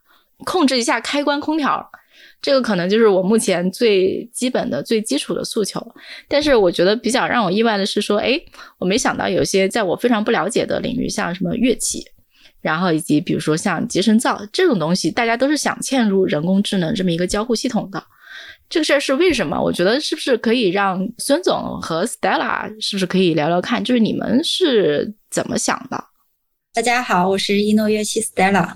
[0.44, 1.88] 控制一下开关空调。
[2.42, 5.80] 这个可能就是我目前最基本的、最基础的诉求。
[6.26, 8.37] 但是我觉得比较让我意外的是说，哎，
[8.78, 12.04] 我没想到有些在我非常不了解的领域，像什么乐器，
[12.61, 18.02] 然后以及比如说像集成灶这种东西，大家都是想嵌入人工智能这么一个交互系统的。
[18.68, 19.61] 这个事儿是为什么？
[19.61, 26.02] 我觉得是不是可以让孙总和 Stella 是不是可以聊聊看，就是你们是怎么想的？
[26.74, 28.74] 大家好，我是一诺乐器 Stella。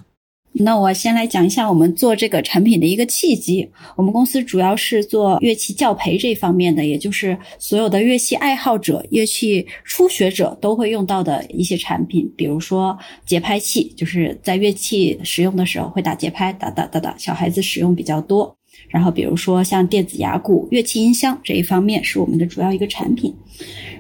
[0.53, 3.71] 那我先来讲一下我们做这个产品的一个契机。
[3.97, 18.57] 我们公司主要是做乐器教培这方面的，也就是所有的乐器爱好者、乐器初学者都会用到的一些产品，比如说节拍器，就是在乐器使用的时候会打节拍，哒哒哒哒，小孩子使用比较多。
[18.91, 23.35] 然后，比如说像电子牙鼓、乐器音箱这一方面是我们的主要一个产品。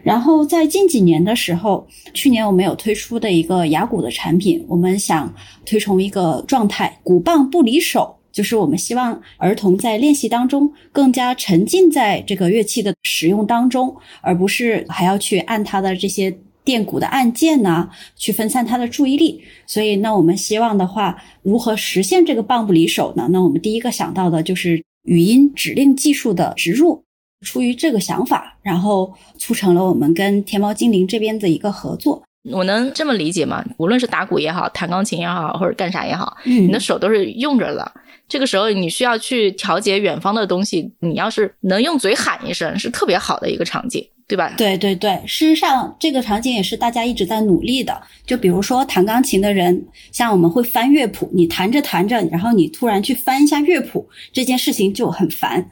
[0.02, 5.32] 然后在近几年的时候，去年我们有推出的一个牙鼓的产品，我们想
[5.64, 16.36] 推崇一个状态，鼓棒不离手，就是我们希望儿童在练习当中更加沉浸在这个乐器的使用当中，而不是还要去按它的这些。
[16.64, 19.42] 电鼓的按键呢，去分散他的注意力。
[19.66, 23.28] 所以，那我们希望的话，如何实现这个棒不离手呢？
[23.30, 27.04] 那我们第一个想到的就是语音指令技术的植入。
[27.42, 32.22] 出于这个想法，然后促成了我们跟天猫精灵这边的一个合作。
[32.50, 33.64] 我能这么理解吗？
[33.78, 37.92] 无论是打鼓也好，弹钢琴也好，或者干啥也好，嗯你的手都是用着的。
[38.28, 44.54] 这个时候你需要去调节远方的东西，你要是能用嘴喊一声，是特别好的一个场景，对吧？
[44.56, 48.00] 对对对，事实上这个场景也是大家一直在努力的。
[48.24, 55.68] 就比如说弹钢琴的人，像我们会翻乐谱，你弹着弹着，然后你突然去翻一下乐谱，这件事情就很烦。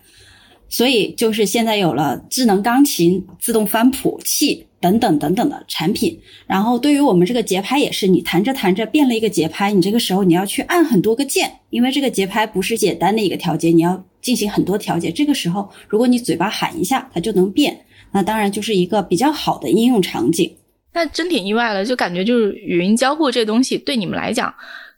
[0.69, 6.19] 所以就是现在有了智能钢琴、自动翻谱器等等等等的产品。
[6.45, 15.13] 然后对于我们这个节拍也是，你弹着弹着变了一个节拍，你这个时候你要去按很多个键，因为这个节拍不是简单的一个调节，你要进行很多调节。
[15.13, 17.79] 这个时候，如果你嘴巴喊一下，它就能变。
[18.13, 20.55] 那当然就是一个比较好的应用场景。
[20.93, 24.53] 那真挺意外的，就感觉就是语音交互这东西对你们来讲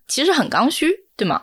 [0.08, 1.40] 其实很刚需，对吗？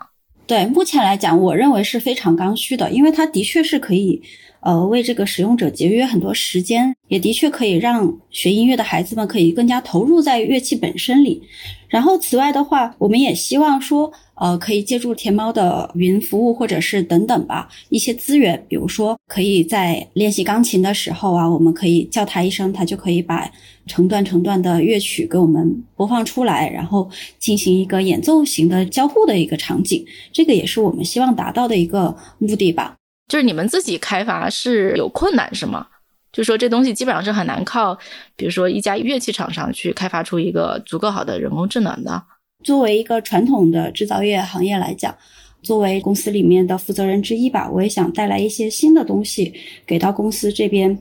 [0.47, 4.21] 对，目前来讲，我认为是非常刚需的，因为它的确是可以，
[4.62, 11.43] 呃，为这个使用者节约很多时间，也的确可以让学音乐的孩子们可以更加投入在乐器本身里。
[11.89, 23.50] 然后，此外的话，我们也希望说，呃，可以借助天猫的云服务或者是等等吧一些资源，比如说可以在练习钢琴的时候啊，我们可以叫它一声，它就可以把
[23.88, 30.06] 成段成段的乐曲给我们播放出来，然后进行一个演奏型的交互的一个场景。
[30.32, 32.95] 这个也是我们希望达到的一个目的吧。
[33.28, 35.88] 就是你们自己开发是有困难是吗？
[36.32, 37.97] 就说这东西基本上是很难靠，
[38.36, 42.23] 比如说一家乐器厂商去开发出一个足够好的人工智能的。
[42.63, 45.15] 作为一个传统的制造业行业来讲，
[45.62, 49.54] 作为公司里面的负责人之一吧，我也想带来一些新的东西
[49.86, 50.98] 给到公司这边。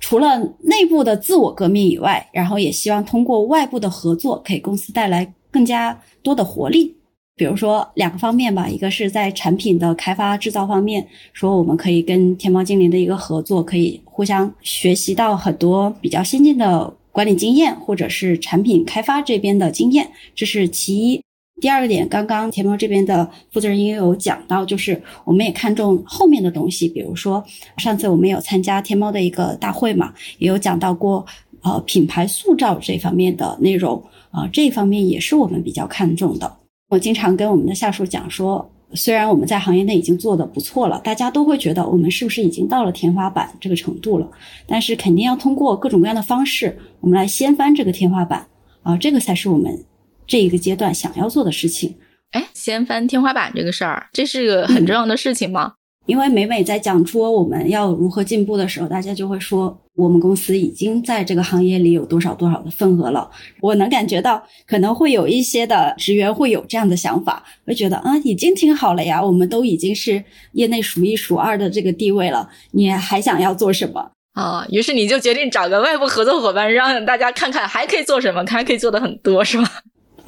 [0.00, 6.94] 除了内部的自我革命以外，然后也希望通过外部的合作，给公司带来更加多的活力。
[7.34, 21.22] 比如说两个方面吧，一个是在产品的开发制造方面，说我们可以跟天猫精灵的一个合作，可以互相学习到很多比较先进的管理经验，或者是产品开发这边的经验，这是其一。
[21.60, 27.44] 第二个点，刚刚天猫这边的负责人也有讲到，就是我们也看重后面的东西，比如说
[27.78, 31.26] 上次我们有参加天猫的一个大会嘛，也有讲到过
[31.62, 36.56] 呃品牌塑造这方面的内容啊、呃，这一方面也是我们比较看重的。
[36.90, 44.28] 我经常跟我们的下属讲说，虽然我们在行业内已经做的不错了，大家都会觉得我们是不是已经到了天花板这个程度了，
[44.66, 48.40] 但是肯定要通过各种各样的方式，我们来掀翻这个天花板
[48.82, 49.84] 啊、呃，这个才是我们
[50.26, 51.94] 这一个阶段想要做的事情。
[52.32, 55.74] 哎，掀翻天花板这个事儿，这是个很重要的事情吗？
[56.08, 63.30] 因为每每在讲说我们要如何进步的时候，大家就会说我们公司已经在这个行业里有多少多少的份额了。
[63.60, 74.10] 我能感觉到可能会有一些的职员会有这样的想法，会觉得啊，已经挺好了呀，我们都已经是业内数一数二的这个地位了，你还想要做什么？
[74.32, 79.70] 啊，于是你就决定找个外部合作伙伴，让大家看看还可以做什么，还可以做的很多，是吧？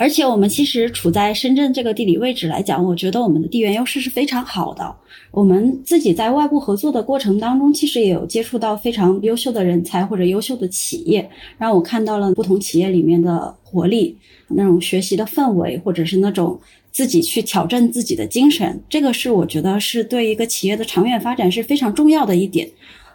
[0.00, 4.96] 而且我们其实处在深圳这个地理位置来讲，我觉得我们的地缘优势是非常好的。
[5.30, 14.16] 我们自己在外部合作的过程当中，其实也有接触到非常优秀的人才或者优秀的企业，让我看到了不同企业里面的活力、
[14.48, 16.58] 那种学习的氛围，或者是那种
[16.90, 18.82] 自己去挑战自己的精神。
[18.88, 22.66] 这个是我觉得是对一个企业的长远发展是非常重要的一点。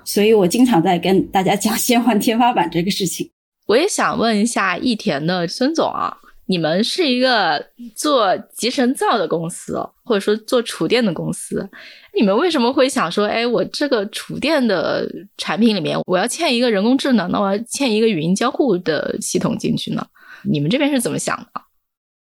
[0.03, 3.27] 所以我经常在跟大家讲先换天花板这个事情。
[3.65, 6.15] 我也想问一下易田的孙总啊。
[6.47, 11.67] 你们是一个做集成灶的公司，或者说做厨电的公司，
[12.13, 20.05] 你们为什么会想说，哎，我这个厨电的产品里面，我要嵌一个人工智能，那我要嵌一个语音交互的系统进去呢？
[20.43, 21.61] 你们这边是怎么想的？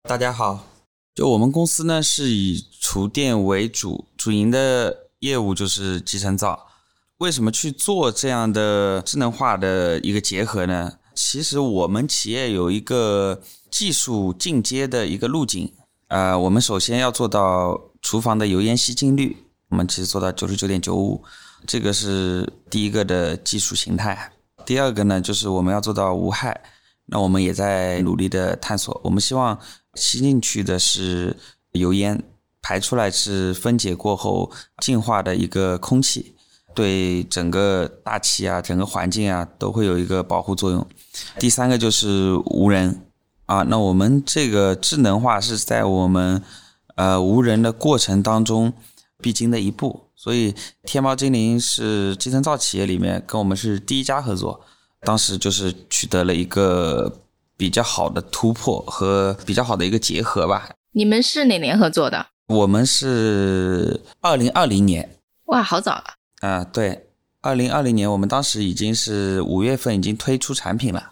[0.08, 0.66] 大家好，
[1.14, 6.66] 就我们公司呢是以厨电为主，主营的业务就是集成灶。
[7.18, 10.94] 为什么去做这样的智能化的一个结合呢？
[11.14, 15.72] 其实我们企业有一个技术进阶的一个路径，
[16.08, 19.36] 呃，我们首先要做到厨房的油烟吸净率，
[19.68, 21.22] 我们其实做到九十九点九五，
[21.66, 24.32] 这个是第一个的技术形态。
[24.66, 26.60] 第二个呢，就是我们要做到无害，
[27.06, 29.00] 那我们也在努力的探索。
[29.04, 29.58] 我们希望
[29.94, 31.36] 吸进去的是
[31.72, 32.22] 油烟，
[32.60, 34.50] 排出来是分解过后
[34.82, 36.34] 净化的一个空气。
[36.72, 40.86] 对整个大气啊，整个环境啊，都会有一个保护作用。
[41.38, 43.09] 第三个就是无人
[43.50, 46.40] 啊，那我们这个智能化是在我们
[46.94, 48.72] 呃无人的过程当中
[49.20, 50.06] 必经的一步。
[50.14, 54.60] 所以天猫精灵是集成灶企业里面跟我们是第一家合作，
[55.00, 57.12] 当时就是取得了一个
[57.56, 60.68] 比较好的突破和比较好的一个结合吧。
[60.92, 62.24] 你们是哪年合作的？
[62.46, 65.16] 我们是二零二零年。
[65.46, 66.04] 哇，好早了。
[66.40, 67.08] 啊，对，
[67.40, 71.10] 二零二零年我们当时已经是五月份已经推出产品了，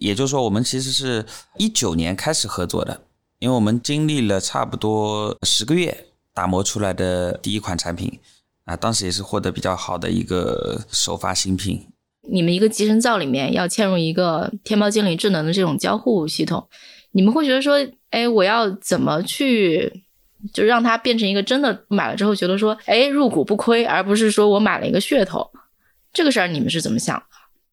[0.00, 1.24] 也就是说，我们其实是
[1.58, 3.02] 一九年开始合作的，
[3.38, 8.18] 因为我们经历了差不多十个月打磨出来的第一款产品
[8.64, 11.86] 啊，当时也是获得比较好的一个首发新品。
[12.22, 16.66] 你们一个集成灶里面要嵌入一个天猫精灵智能的这种交互系统，
[17.12, 17.76] 你们会觉得说，
[18.08, 20.02] 哎，我要怎么去，
[20.54, 25.50] 就让它变成一个真的买了之后觉得说，哎，入股不亏，而不是说我买了一个噱头，
[26.10, 27.24] 这个事儿你们是怎么想的？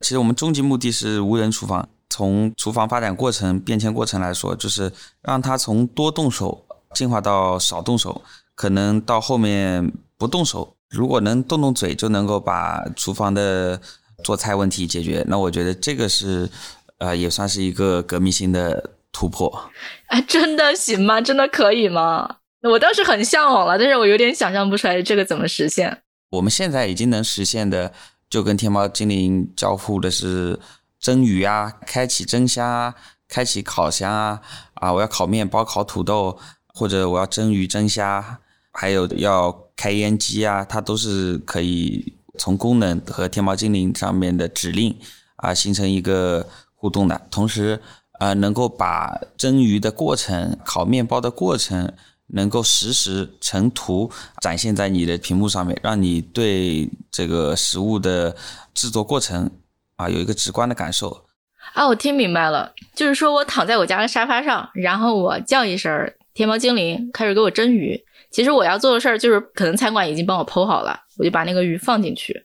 [0.01, 1.87] 其实我们终极目的是无人厨房。
[2.09, 4.91] 从厨房发展过程、变迁过程来说，就是
[5.21, 8.21] 让它从多动手进化到少动手，
[8.55, 13.81] 可能到后面不动手，如果能动动嘴就能够把厨房的。
[14.23, 16.49] 做菜问题解决，那我觉得这个是，
[16.97, 19.69] 呃，也算是一个革命性的突破。
[20.07, 21.21] 哎， 真的行吗？
[21.21, 22.37] 真的可以吗？
[22.63, 26.01] 我倒是很向往了，但是我有点想象不出来这个怎么实现。
[26.31, 27.93] 我们现在已经能实现的，
[28.27, 30.59] 就跟天猫精灵交互的是
[30.99, 32.95] 蒸鱼啊，开启蒸箱啊，
[33.27, 34.41] 开启烤箱啊，
[34.75, 38.39] 啊，我要烤面包、烤土豆，或者我要蒸鱼、蒸虾，
[38.71, 42.13] 还有要开烟机啊，它都是可以。
[42.39, 44.95] 从功能和天猫精灵上面的指令
[45.37, 47.81] 啊，形成一个互动的，同时
[48.19, 51.91] 啊，能够把蒸鱼的过程、烤面包的过程，
[52.27, 58.35] 能够实时成图展现在你的屏幕上面，让你对这个食物的
[58.75, 59.49] 制作过程
[59.97, 61.25] 啊有一个直观的感受。
[61.73, 68.01] 啊，我听明白了，就是说我躺在我家的沙发上，然后我叫一声天猫精灵，开始给我蒸鱼。
[68.31, 72.41] 其实我要做的事儿就是，可能餐馆已经帮我剖好了，我就把那个鱼放进去，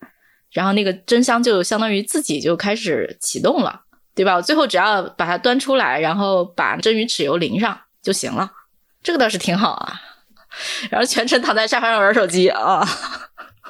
[0.51, 3.83] 然后那个蒸箱就相当于自己就开始启动了，
[4.15, 4.35] 对吧？
[4.35, 8.51] 我最后只要把它端出来，然后把蒸鱼豉油淋上就行了，
[9.03, 10.01] 这个倒是挺好啊。
[10.91, 12.87] 然后全程躺在沙发上玩手机啊，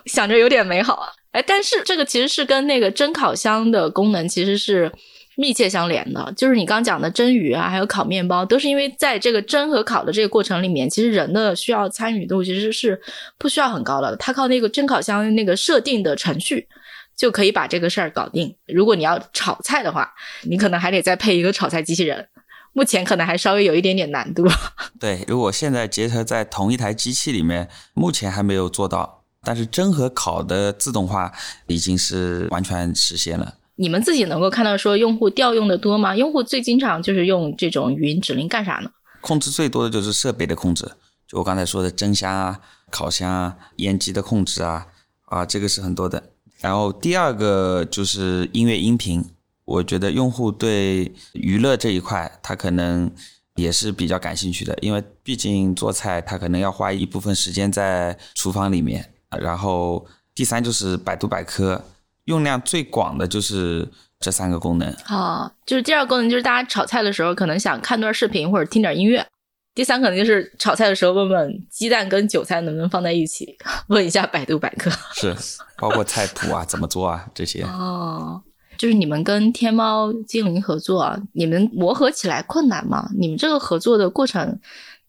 [0.07, 1.09] 想着有点美好啊。
[1.33, 4.93] 哎，但是这个其实是跟那个蒸烤箱的功能其实是。
[5.35, 13.01] 密切相连的，就是你刚讲的蒸鱼啊，还有烤面包，都是因为在这个蒸和烤的这个过程里面，其实人的需要参与度其实是
[13.39, 14.15] 不需要很高的。
[14.17, 16.69] 它靠那个蒸烤箱那个设定的程序
[17.17, 18.55] 就可以把这个事儿搞定。
[18.67, 20.13] 如果你要炒菜的话，
[20.43, 22.29] 你可能还得再配一个炒菜机器人，
[22.75, 24.47] 目前可能还稍微有一点点难度。
[25.01, 31.33] 对，如果现在结合在同一台机器里面，目前还没有做到，但是蒸和烤的自动化
[31.67, 33.55] 已经是完全实现了。
[33.77, 36.15] 你们自己能够看到说用户调用的多吗？
[36.15, 38.91] 用户最经常就是用这种语音指令干啥呢？
[39.21, 40.85] 控制最多的就是设备的控制，
[41.27, 44.87] 就我刚才说的蒸箱啊、烤箱啊、烟机的控制啊，
[45.25, 46.23] 啊，这个是很多的。
[46.61, 49.25] 然后第二个就是音乐音频，
[49.65, 53.11] 我觉得用户对娱乐这一块他可能
[53.57, 59.12] 也是比较感兴趣的，因为毕竟做菜他可能要花一部分时间在厨房里面。
[59.41, 61.83] 然后第三就是百度百科。
[62.27, 63.87] 用量最广的就是
[64.21, 69.27] 这三个功能啊，就是第二个功能就是大家炒菜的时候可能想看段视频或者听点音乐，
[69.75, 75.35] 第三可能就是炒菜的时候问问鸡蛋跟韭菜能不能放在一起， 问一下百度百科，是
[75.77, 78.41] 包括菜谱啊怎么做啊这些哦，
[78.79, 83.11] 就是你们跟天猫精灵合作，你们磨合起来困难吗？
[83.19, 84.61] 你们这个合作的过程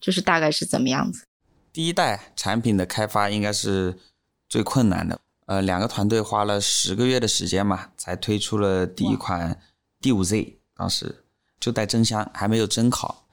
[0.02, 1.24] 就是大概是怎么样子？
[1.72, 4.00] 第一代产品的开发应该是
[4.48, 5.20] 最困难的。
[5.46, 9.60] 呃，两个团队花了十个月的时间嘛，才推出了第一款
[10.02, 11.24] D5Z，当时
[11.60, 13.26] 就带蒸箱，还没有蒸烤。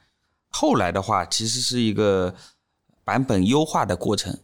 [0.48, 2.34] 后来的话，其实是一个
[3.04, 4.36] 版本优化的过程。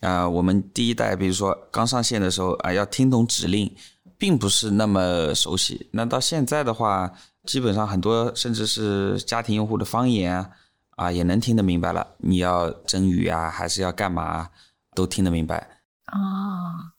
[0.00, 3.72] 啊，我们第一代，比如说刚上线的时候啊，要听懂指令，
[4.18, 5.88] 并不是那么熟悉。
[5.92, 7.10] 那到现在的话，
[7.44, 10.50] 基本上很多甚至是家庭用户的方言啊，
[10.96, 12.06] 啊也能听得明白了。
[12.18, 14.50] 你要蒸鱼啊，还是要干嘛，
[14.94, 15.73] 都听得明白。
[16.06, 16.92] 啊。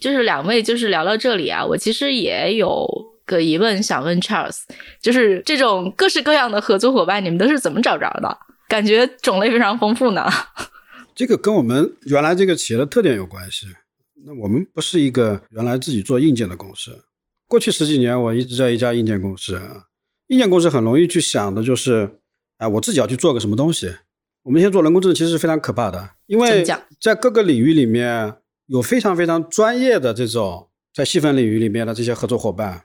[0.00, 2.86] 就是两位，就是聊到这里啊，我其实也有
[3.24, 4.62] 个疑问想问 Charles，
[5.00, 8.38] 就是这种各式各样的合作伙伴，你们都是怎么找着的？
[8.68, 10.26] 感觉种类非常丰富呢。
[11.12, 13.66] 这个跟我们原来这个企业的特点有关系。
[14.24, 17.04] 那我们不是一个原来自己做硬件的公司，
[17.48, 19.60] 过去十几年我一直在一家硬件公司。
[20.28, 22.20] 硬件公司很容易去想的就是，
[22.58, 23.92] 哎，我自己要去做个什么东西。
[24.50, 26.64] 我们现在做人工智能其实是非常可怕的，因为
[27.00, 28.36] 在各个领域里面。
[28.66, 32.84] 有非常非常专业的这种在细分领域里面的这些合作伙伴，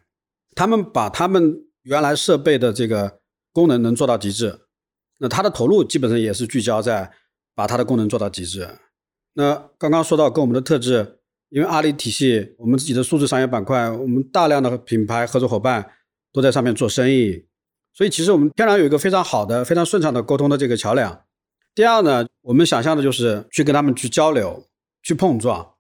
[0.56, 3.19] 他们把他们原来设备的这个
[3.54, 4.62] 功能能做到极致，
[5.19, 7.11] 那他的投入基本上也是聚焦在
[7.53, 8.68] 把它的功能做到极致。
[9.36, 15.88] 那刚刚说到跟我们的特质，因为阿里体系，我们自己的数字商业板块，我们大量的品牌合作伙伴
[16.34, 17.45] 都在上面做生意，
[17.93, 21.24] 所以其实我们天然有一个非常好的、非常顺畅的沟通的这个桥梁。
[21.76, 24.65] 第二呢，我们想象的就是去跟他们去交流、
[25.03, 25.73] 去碰撞。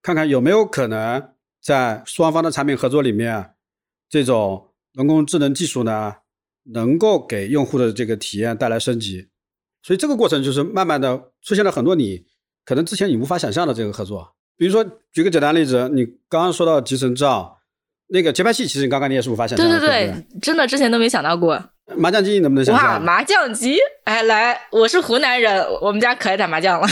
[0.00, 1.22] 看看有没有可能
[1.62, 3.50] 在双方的产品合作里面，
[4.08, 6.14] 这种人工智能技术呢，
[6.64, 9.28] 能够给用户的这个体验带来升级。
[9.82, 12.24] 所以这个过程就是慢慢的出现了很多你
[12.64, 14.34] 可能之前你无法想象的这个合作。
[14.56, 17.58] 比如说，举个简单例子，你刚刚说到集成灶，
[18.08, 19.78] 那个节拍器，其实你刚刚你也是无法想象的。
[19.78, 21.71] 对对对，真的之前都没想到过。
[21.96, 22.84] 麻将机能不能想象？
[22.84, 23.76] 哇，麻将机！
[24.04, 26.86] 哎，来，我是湖南人，我们家可爱打麻将了。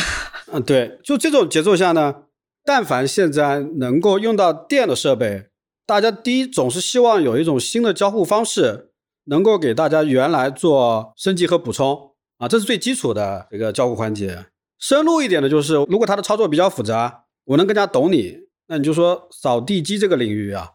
[0.52, 2.24] 嗯，对，就这种节奏下呢，
[2.64, 5.46] 但凡现在能够用到电的设备，
[5.86, 8.90] 大家第一总是希望有一种新的交互方式，
[9.26, 14.46] 能够给大家原来做升级和补充啊，这是最基础的一个交互环节。
[14.78, 18.36] 深入一点的就是，如果它的操作比较复杂，我能更加懂你，
[18.66, 20.70] 那你就说扫地机这个领域啊，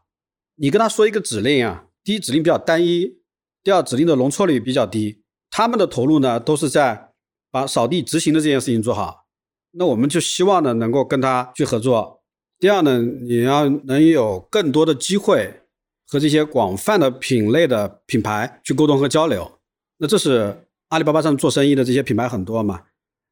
[0.55, 3.17] 你跟他说一个指令啊，第一指令比较单一。
[3.65, 7.09] 第二，指定的容错率比较低，他们的投入呢都是在
[7.49, 9.25] 把扫地执行的这件事情做好。
[9.71, 12.21] 那我们就希望呢能够跟他去合作。
[12.59, 15.61] 第二呢，你要能有更多的机会
[16.07, 19.51] 和这些广泛的品类的品牌去沟通和交流。
[19.97, 22.83] 那这是阿里巴巴上做生意的这些品牌很多嘛，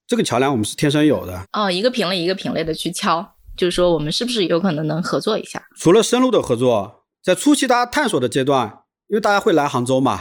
[0.08, 1.46] 这个桥梁我们是天生有的。
[1.52, 5.64] 哦，一个品类一个品类的去敲，就是说我们是不是有可能能合作一下？
[5.78, 8.80] 除了深入的合作，在初期大家探索的阶段。
[9.08, 10.20] 因为大家会来杭州嘛，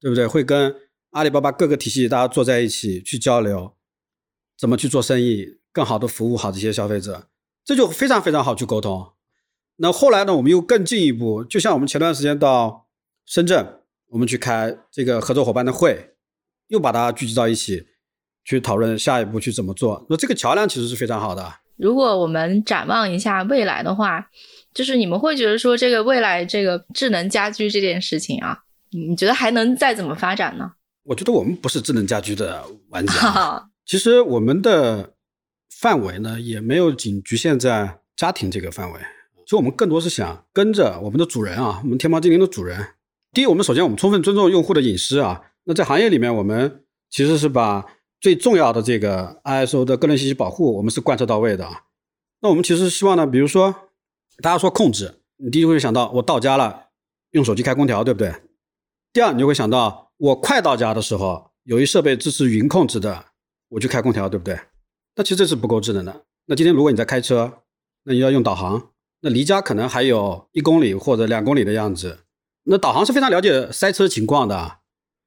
[0.00, 0.26] 对不对？
[0.26, 0.74] 会跟
[1.10, 3.74] 阿里巴巴各个体系大家坐在一起去交流，
[4.58, 7.28] 怎么去做生意，更好的服务好这些消费者，
[7.64, 9.12] 这就非常非常好去沟通。
[9.76, 12.88] 那后来呢，我们又更进一步，就像我们前段时间到
[13.26, 16.14] 深圳，我们去开这个合作伙伴的会，
[16.68, 17.86] 又把大家聚集到一起
[18.44, 20.06] 去讨论下一步去怎么做。
[20.08, 21.60] 那这个桥梁其实是非常好的。
[21.76, 24.28] 如果我们展望一下未来的话。
[24.74, 28.58] 就是你们会觉得说这个未来这个智能家居这件事情啊，
[28.90, 30.72] 你觉得还能再怎么发展呢？
[31.04, 35.14] 我觉得我们不是智能家居的玩家，其实我们的
[35.80, 39.00] 范围呢也没有仅局限在家庭这个范围，
[39.44, 42.86] 其实我们更多是想跟着我们的主人啊，我们天猫精灵的主人。
[43.32, 47.84] 第一，我们首先我们充分尊重用户的隐私啊，那在行业里面我们其实是把
[48.20, 51.82] 最重要的这个 ISO 的个人信息保护我们是贯彻到位的啊。
[52.40, 53.74] 那我们其实希望呢，比如说。
[54.40, 56.86] 大家说控制，你第一会想到我到家了，
[57.32, 58.34] 用手机开空调，对不对？
[59.12, 63.26] 第二，你就会想到我快到家的时候，有一设备支持云控制的，
[63.68, 64.58] 我去开空调，对不对？
[65.16, 66.24] 那其实这是不够智能的。
[66.46, 67.58] 那今天如果你在开车，
[68.04, 72.20] 那你要用导航，那离家可能还有一公里或者两公里的样子，
[72.64, 74.78] 那导航是非常了解塞车情况的，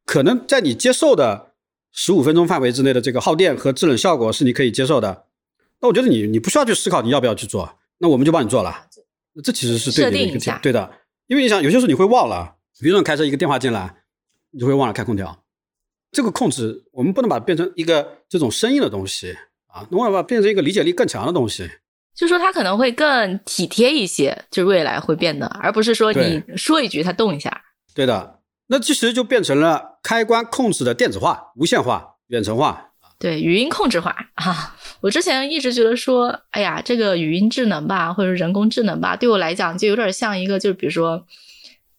[0.05, 1.53] 可能在你接受的
[1.91, 5.27] 十五分钟范围之内的这个耗电和制冷效果是你可以接受的。
[5.79, 7.77] 那我觉得你你不需要去思考你要不要去做。
[7.99, 8.87] 那我们就帮你做了，
[9.43, 10.91] 这其实是对的一个对的，
[11.27, 13.95] 因为你想有些时候你会忘了，比如说开车一个电话进来，
[14.51, 15.43] 你就会忘了开空调，
[16.11, 19.35] 这个控制我们不能把它变成一个这种生硬的东西
[19.67, 21.69] 啊，我们把它变成一个理解力更强的东西，
[22.15, 27.61] 就说它可能会更体贴一些，就是未来会变得，而不是说你说一句它动一下，
[27.93, 32.91] 对的，那其实就变成了开关控制的电子化、无线化、远程化。
[33.17, 41.25] 对语音控制化啊，我之前一直觉得说，哎呀，这个语音智能吧，或者人工智能吧，对我来讲就有点像一个，就是比如说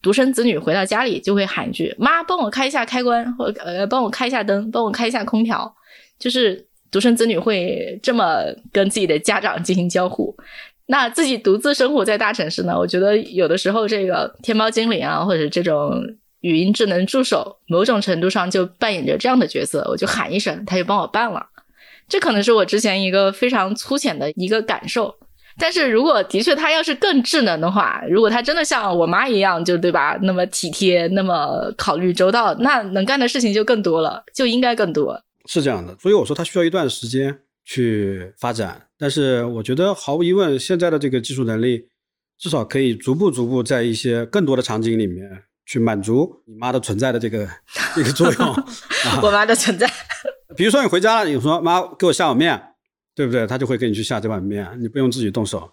[0.02, 5.74] 独生子女回到家里就会喊一句“妈，帮我开一下开关”或呃“帮我开一下灯，帮我开一下空调”，
[6.18, 8.42] 就是独生子女会这么
[8.72, 10.36] 跟自己的家长进行交互。
[10.86, 16.16] 那自己独自生活在大城市呢，我觉得有的时候这个天猫精灵啊，或者这种。
[16.42, 21.44] 语音智能助手某种程度上就扮演着这样的角色，我就喊一声，他就帮我办了。
[22.08, 25.14] 这可能是我之前一个非常粗浅的一个感受。
[25.58, 35.18] 但是如果的确他要是更智能的话，如果他真的像我妈一样，就对吧，那么体贴，那么考虑周到，那能干的事情就更多了，就应该更多。
[35.46, 38.82] 是这样的，所以我说他需要一段时间去发展。
[38.98, 41.88] 但是我觉得毫无疑问，现在的这个技术能力，
[42.38, 45.44] 至少可以逐步逐步在一些更多的场景里面。
[45.68, 47.44] 去满足你妈的存在的这个
[47.92, 48.64] 这个作用，
[49.20, 49.90] 我妈的存在。
[50.56, 52.60] 比如说你回家了，你说妈给我下碗面，
[53.14, 53.46] 对不对？
[53.46, 55.70] 他就会给你去下这碗面，你不用自己动手。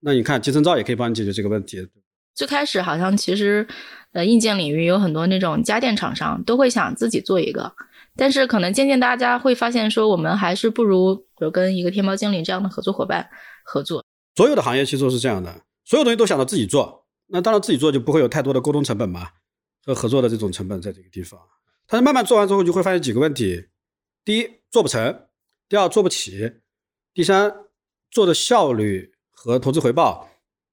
[0.00, 1.88] 那你看集成灶也可以帮你解决这个问题。
[2.34, 3.66] 最开始好像其实
[4.12, 7.72] 呃硬件领域有很多那种家电厂商都会想自己做一个，
[8.14, 13.26] 但是可能渐渐大家会发现说我们还是不如有跟一个天猫精灵这样的合作伙伴
[13.64, 14.04] 合作。
[14.34, 17.06] 所有的行业其实都是这样的，所有东西都想着自己做。
[17.28, 19.28] 那当然自己做就不会有太多的沟通成本嘛，
[19.84, 21.40] 和合作的这种成本在这个地方。
[21.88, 23.64] 但是慢慢做完之后就会发现几个问题：
[24.26, 25.28] 第一，做不成；
[25.68, 26.60] 第二，做不起；
[27.14, 27.54] 第三，
[28.10, 30.28] 做的效率和投资回报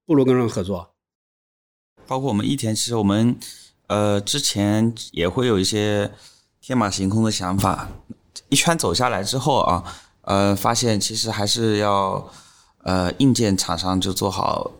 [0.07, 0.95] 不如跟人合作。
[2.07, 3.37] 包括我们一田，其实我们
[3.85, 6.11] 呃之前也会有一些
[6.59, 7.89] 天马行空的想法，
[8.49, 9.83] 一圈走下来之后啊，
[10.21, 12.27] 呃，发现其实还是要
[12.79, 14.71] 呃硬件厂商就做好。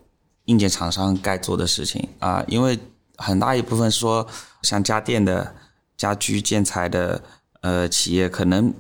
[0.46, 2.80] 硬件厂商该做的事情啊，因为
[3.18, 4.28] 很大一部分说
[4.64, 5.56] 像家电的、
[5.96, 7.24] 家居建材的
[7.64, 8.72] 呃企业，可能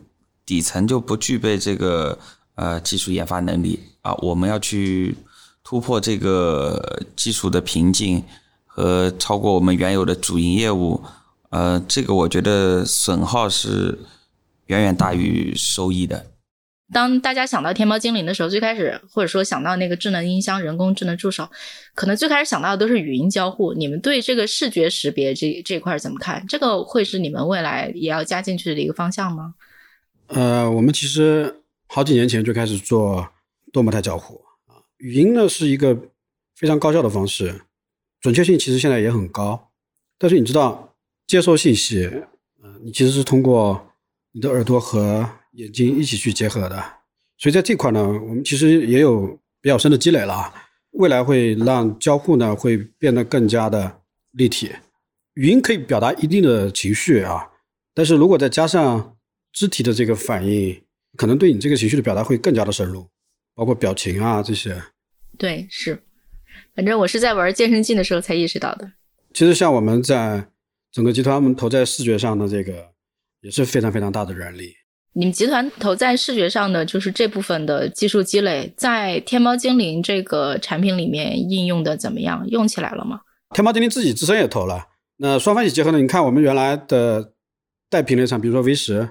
[0.45, 2.19] 底层就不具备这个
[2.55, 4.13] 呃技术研发能力啊。
[4.15, 5.15] 我们要去
[5.63, 8.21] 突破这个技术的瓶颈
[8.65, 11.01] 和超过我们原有的主营业务，
[11.49, 13.97] 呃，这个我觉得损耗是
[14.67, 16.25] 远远大于收益的。
[16.91, 21.49] 当大家想到天猫精灵的时候，最开始或者说想到那个智能音箱、人工智能助手，
[21.95, 23.73] 可能最开始想到的都是语音交互。
[23.73, 26.45] 你们对这个视觉识别这这块怎么看？
[26.47, 29.55] 这个会是你们未来也要加进去的一个方向吗？
[30.27, 33.27] 呃，我们其实好几年前就开始做
[33.71, 34.35] 多模态交互
[34.67, 35.97] 啊，语音呢是一个
[36.55, 37.61] 非常高效的方式，
[38.19, 39.71] 准确性其实现在也很高。
[40.19, 42.05] 但是你知道，接收信息，
[42.63, 43.93] 嗯，你其实是通过
[44.31, 46.75] 你的耳朵和眼睛一起去结合的，
[47.37, 49.27] 所以在这块呢，我们其实也有
[49.61, 50.53] 比较深的积累了。
[50.91, 54.01] 未来会让交互呢会变得更加的
[54.31, 54.71] 立体。
[55.33, 57.49] 语音可以表达一定的情绪啊，
[57.93, 59.17] 但是如果再加上
[59.51, 60.79] 肢体的这个反应，
[61.17, 63.07] 可能对你这个情绪的表达会更加的深入，
[63.55, 64.79] 包括表情啊这些。
[65.37, 66.03] 对，是，
[66.75, 68.91] 反正我是在玩健身镜的时候才意识到的。
[69.33, 70.47] 其实像我们在
[70.91, 72.91] 整个集团，我们投在视觉上的这个
[73.41, 74.75] 也是非常非常大的人力。
[75.15, 82.43] 你们集团投在视觉上的就是这部分的技术积累，在天猫精灵这个产品里面应用的怎么样？
[82.49, 83.21] 用起来了吗？
[83.51, 84.87] 天猫精灵自己自身也投了，
[85.17, 85.99] 那双方一起结合呢？
[85.99, 87.33] 你看我们原来的
[87.91, 89.07] 带屏的厂，比如说 V 十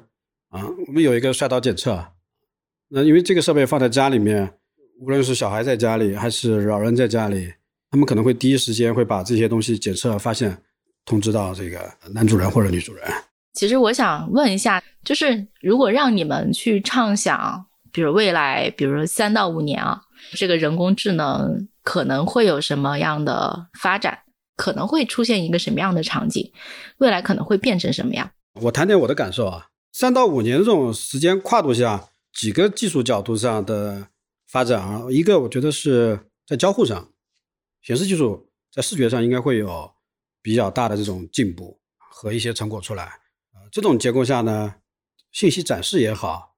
[0.48, 2.04] 啊，我们有一个摔倒检测，
[2.88, 4.54] 那因为这个设备放在家里面，
[4.98, 7.52] 无论是小孩在家里还是老人在家里，
[7.92, 10.60] 他们可能会第一时间会把这些东西检测发现，
[11.04, 13.04] 通知到这个男主人或者女主人。
[13.52, 24.20] 其实我想问一下，就是如果让你们去畅想，比如未来，比如三到五年啊，这个人工智能可能会有什么样的发展？
[24.56, 26.52] 可能会出现一个什么样的场景？
[26.98, 28.30] 未来可能会变成什么样？
[28.60, 34.08] 我谈点我的感受啊，三到五年这种时间跨度下，几个技术角度上的
[34.48, 37.08] 发展啊，一个我觉得是在交互上，
[37.82, 39.90] 显示技术在视觉上应该会有
[40.40, 43.12] 比较大的这种进步和一些成果出来。
[43.72, 44.74] 这种结构下呢，
[45.30, 46.56] 信息展示也好，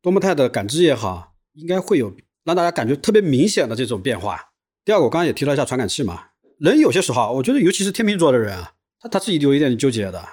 [0.00, 4.52] 多模态的感知也好，应该会有让大家感觉特别明显的这种变化。
[4.82, 10.26] 第二个，我刚刚也提了一下传感器嘛，人有些时候，我觉得尤其是天秤座的人啊，他他自己有一点纠结的。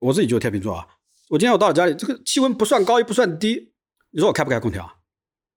[0.00, 0.88] 我自己就是天秤座啊，
[1.28, 3.72] 我今天我到了家里，这个气温不算高也不算低，
[4.10, 4.90] 你说我开不开空调？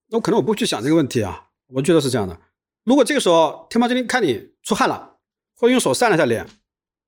[0.10, 1.48] 那我可能我不去想这个问题啊。
[1.70, 2.40] 我觉得是这样的，
[2.84, 5.18] 如果这个时候天猫精灵看你出汗了，
[5.56, 6.46] 或者用手扇了一下脸，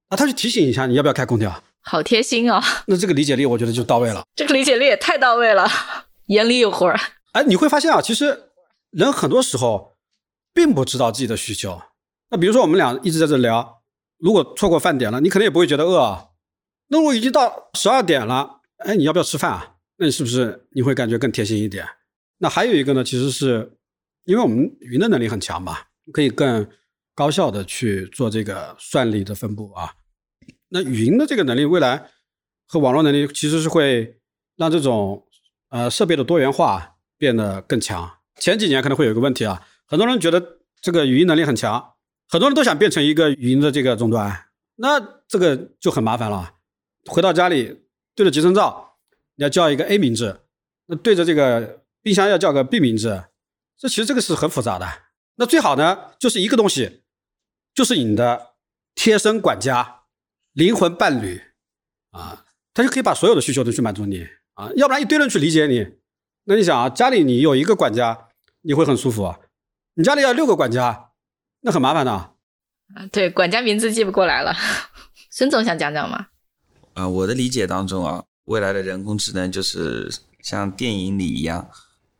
[0.07, 1.63] 啊，他去提醒一下你要不要开空调。
[1.87, 2.59] 好贴心哦！
[2.87, 4.23] 那这个理解力，我觉得就到位了。
[4.35, 5.67] 这个理解力也太到位了，
[6.27, 6.99] 眼里有活儿。
[7.33, 8.49] 哎，你会发现啊，其实
[8.89, 9.95] 人很多时候
[10.51, 11.79] 并不知道自己的需求。
[12.31, 13.83] 那比如说我们俩一直在这聊，
[14.17, 16.25] 如果错过饭点了，你可能也不会觉得饿啊。
[16.87, 19.75] 那我已经到十二点了，哎，你要不要吃饭啊？
[19.97, 21.87] 那你是不是你会感觉更贴心一点？
[22.39, 23.77] 那还有一个呢，其实是
[24.25, 25.77] 因为我们云的能力很强嘛，
[26.11, 26.67] 可以更
[27.13, 29.93] 高效的去做这个算力的分布啊。
[30.69, 32.09] 那语音的这个能力，未来
[32.67, 34.19] 和网络能力其实是会
[34.55, 35.25] 让这种
[35.69, 38.17] 呃设备的多元化变得更强。
[38.37, 41.93] 前几年可能会有一个问题啊，很多人觉得这个语音能力很强，
[42.27, 46.55] 很多人都想变成一个语音的这个终端，那这个就很麻烦了。
[47.05, 47.85] 回到家里
[48.15, 48.97] 对着集成灶，
[49.35, 50.41] 你要叫一个 A 名字，
[50.87, 53.25] 那对着这个冰箱要叫个 B 名字，
[53.77, 54.87] 这其实这个是很复杂的。
[55.35, 57.03] 那最好呢，就是一个东西，
[57.73, 58.55] 就是你的
[58.95, 59.94] 贴身管家。
[60.55, 61.41] 灵魂伴侣，
[62.11, 65.85] 啊，他就可以把所有的需求都去满足你啊，要不然一堆人去理解你，
[66.45, 68.29] 那你想啊，家里你有一个管家，
[68.61, 69.37] 你会很舒服啊，
[69.95, 71.11] 你家里要六个管家，
[71.59, 72.31] 那很麻烦的啊。
[73.11, 74.55] 对，管家名字记不过来了。
[75.29, 76.27] 孙总想讲讲吗？
[76.93, 81.69] 啊，我的理解当中啊，未来的人工智能就是像电影里一样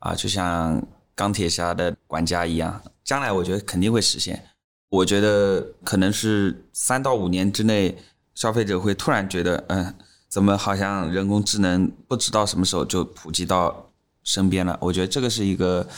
[0.00, 4.50] 啊，就像钢铁侠的管家一样，将来我觉得肯定会实现。
[4.90, 7.96] 我觉得可能是三到五年之内。
[8.36, 9.92] 消费者会突然觉得，嗯，
[10.28, 13.90] 怎么好像人工智能不知道什么时候就普及到
[14.22, 14.78] 身边了？
[14.80, 15.88] 我觉得这个是一个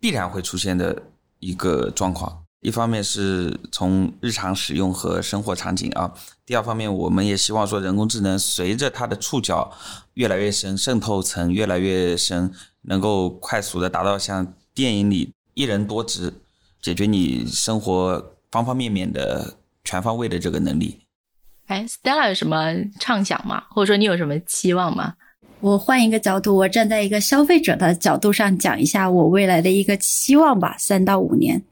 [0.00, 1.00] 必然会出现的
[1.38, 2.42] 一个状况。
[2.60, 6.14] 一方面是从日常使用和生活场景啊，
[6.46, 9.70] 第二方面我们也希望说人工智能随着它的触角
[10.14, 12.50] 越来越深，渗透层越来越深，
[12.82, 16.32] 能够快速的达到像电影里一人多职，
[16.80, 21.00] 解决你生活方方面面的全方位的这个能力。
[21.66, 23.62] 哎，Stella 有什么畅想吗？
[23.70, 25.14] 或者说你有什么期望吗？
[25.60, 30.76] 我换一个角度，我站在一个消费者的角度上讲一下我未来的一个期望吧。
[30.78, 31.62] 三到五年，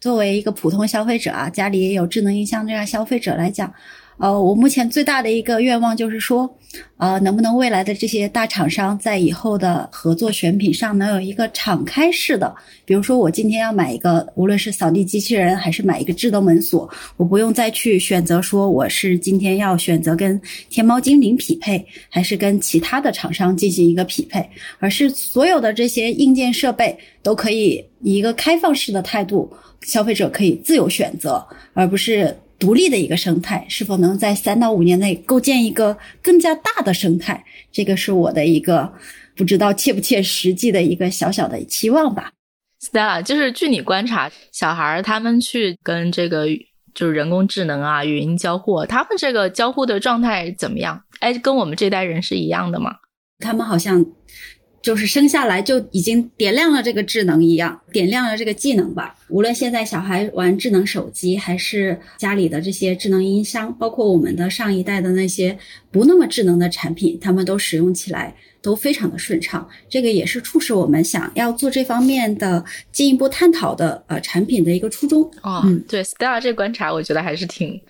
[0.00, 3.72] 作为一个普通消费者啊，家里也有智能音箱这样消费者来讲。
[4.18, 6.48] 呃，我目前最大的一个愿望就是说，
[6.96, 12.54] 呃，能不能未来的这些大厂商在以后的合作选品上能有一个敞开式的，
[12.86, 16.88] 比如说我今天要买一个，无论是扫地机器人还是买一个智能门锁，
[17.18, 20.40] 我不用再去选择说我是今天要选择跟
[20.70, 24.48] 天猫精灵匹配，还是跟其他的厂商进行一个匹配，
[24.78, 29.52] 而是所有的这些硬件设备都可以以一个开放式的态度，
[29.82, 32.34] 消费者可以自由选择，而不是。
[32.58, 37.44] 独立的一个生态，是否能在三到五年内构建一个更加大的生态？
[37.70, 38.92] 这个是我的一个
[39.34, 42.32] 不知道切不切实际的一个小小的期望吧。
[42.80, 46.46] Stella，就是据你观察，小孩儿他们去跟这个
[46.94, 51.02] 就是人工智能啊、语音交互，他们这个交互的状态怎么样？
[51.20, 52.96] 哎，跟我们这代人是一样的吗？
[53.38, 54.04] 他们好像。
[54.86, 59.16] 就是生下来就已经点亮了这个智能一样，点亮了这个技能吧。
[59.26, 65.58] 无论现在小孩玩智能手机，还是家里的这些智能音箱，包括我们的上一代的那些
[65.90, 68.32] 不那么智能的产品，他们都使用起来
[68.62, 69.68] 都非常的顺畅。
[69.88, 75.28] 这个也是促使我们想要做这方面的进一步探讨的呃产品的一个初衷。
[75.42, 77.80] 哦，嗯，对，Stella 这观察，我觉得还是挺，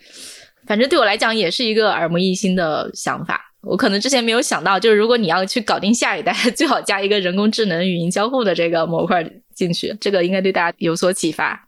[0.65, 3.46] 反正对我来讲也是一个耳目一新的想法。
[3.61, 11.67] 我可能之前没有想到，就是如果你要去搞定下一代， 最好加一个人工智能语音交互的这个模块进去，这个应该对大家有所启发。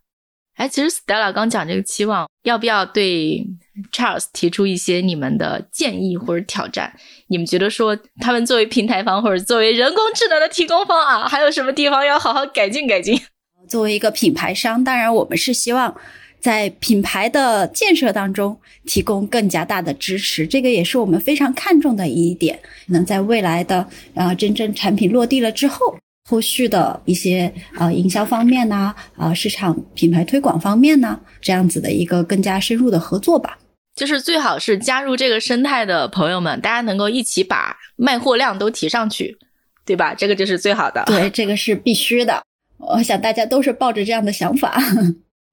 [0.55, 3.45] 哎，其实 Stella 刚讲这个期望，要不要对
[3.91, 6.93] Charles 提出一些你们的建议或者挑战？
[7.27, 13.19] 你们觉得说他们作为平台方或者作为人工智能的提供方啊，还有什么地方要好好改进改进？
[13.67, 15.95] 作为一个品牌商，当然我们是希望。
[16.39, 22.59] 在品牌的建设当中提供更加大的支持，这个也是我们非常看重的一点。
[22.87, 25.95] 能在未来的呃真正产品落地了之后，
[26.29, 33.57] 后续的一些呃营销方面呢，啊市场品牌推广方面呢，这样子的一个更加深入的合作吧。
[33.95, 39.37] 就是最好是加入这个生态的朋友们，大家能够一起把卖货量都提上去，
[39.85, 40.13] 对吧？
[40.13, 41.03] 这个就是最好的。
[41.05, 42.41] 对，这个是必须的。
[42.77, 44.81] 我想大家都是抱着这样的想法。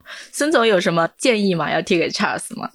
[0.33, 1.71] 孙总有什么建议吗？
[1.71, 2.71] 要提给 Charles 吗？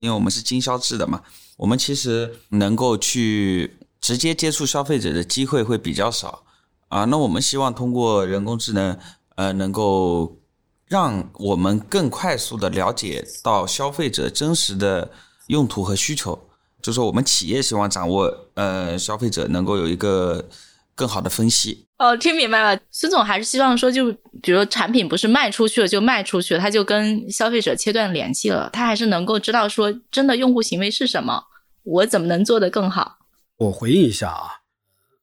[0.00, 1.22] 因为我们是经销制的嘛，
[1.56, 6.44] 我们其实能够去直接接触消费者的机会会比较少
[6.88, 7.04] 啊。
[7.06, 8.98] 那我们希望通过人工智能，
[9.36, 10.38] 呃，能够
[10.86, 15.10] 让我们更快速的了解到消费者真实的
[15.46, 16.48] 用途和需求。
[16.82, 20.48] 就说我们企业希望掌握，呃，消费者能够有一个。
[20.94, 22.80] 更好的分析哦，听明白了。
[22.90, 31.44] 孙总还是希望说，就比如产品不是卖出去了就卖出去了，他就跟消费者切断联系了，他还是能够知道说真的用户行为是什么，
[31.82, 33.18] 我怎么能做得更好？
[33.56, 34.62] 我回应一下啊，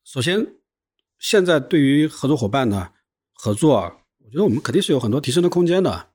[0.05, 0.47] 首先，
[1.19, 2.89] 现在对于合作伙伴呢
[3.33, 3.81] 合作，
[4.23, 6.07] 我觉得我们肯定是有很多提升的空间的。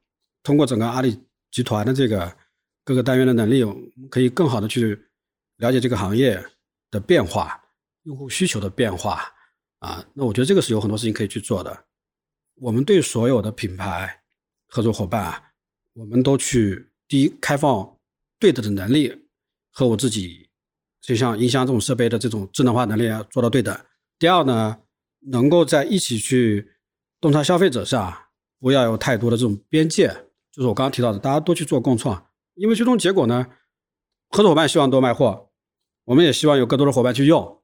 [0.42, 2.34] 通过整个阿里集团的这个
[2.84, 4.98] 各个单元的能力，我们可以更好的去
[5.58, 6.42] 了解这个行业
[6.90, 7.60] 的变化、
[8.04, 9.32] 用户需求的变化。
[9.78, 11.84] 啊，那我觉得这个是有很多事情可以去做的。
[12.56, 14.22] 我们对所有的品牌
[14.66, 15.42] 合作伙伴啊，
[15.92, 17.96] 我们都去第一开放
[18.38, 19.26] 对等的能力
[19.70, 20.48] 和我自己，
[21.00, 23.78] 就像音箱这种设备的这种智能化能力要做到对等。
[24.18, 24.78] 第二呢，
[25.20, 26.72] 能够在一起去
[27.20, 28.16] 洞察消费者上，
[28.58, 30.08] 不要有太多的这种边界。
[30.50, 33.46] 就是我刚刚提到的，大家多去做共创，因为最终结果呢，
[34.30, 35.50] 合作伙伴希望多卖货，
[36.04, 37.55] 我们也希望有更多的伙伴去用。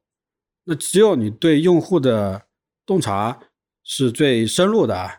[0.65, 2.43] 那只有你对用户的
[2.87, 3.41] 洞察
[3.83, 5.11] 是最深入的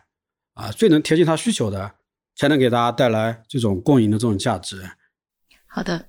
[0.54, 1.92] 啊，最能贴近他需求的，
[2.34, 4.82] 才能给大家带来这种共赢的这种价值。
[5.66, 6.06] 好的，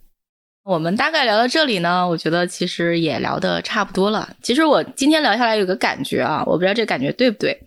[0.63, 4.37] 我们大概聊到这里呢，我觉得其实也聊得差不多了。
[4.41, 7.59] 其实我今天聊下来有个感觉啊，我不知道这感觉对不对，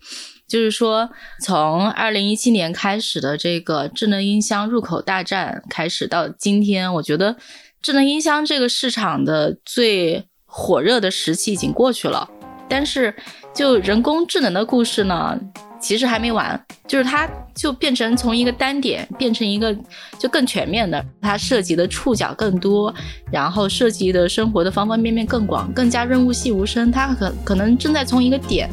[0.48, 1.10] 就是说
[1.42, 7.36] 从二零一七年开始的这个智能音箱入口大战开始到今天，我觉得
[7.82, 10.26] 智能音箱这个市场的最。
[10.58, 12.28] 火热的时期已经过去了，
[12.68, 13.14] 但是
[13.54, 15.38] 就人工智能的故事呢，
[15.80, 16.60] 其实还没完。
[16.88, 19.72] 就是它就变成从一个单点变成一个
[20.18, 22.92] 就更全面的，它涉及的触角更多，
[23.30, 26.90] 然后涉及的生活的方方面面更广，更加润物细无声。
[26.90, 28.68] 它可可能正在从一个点，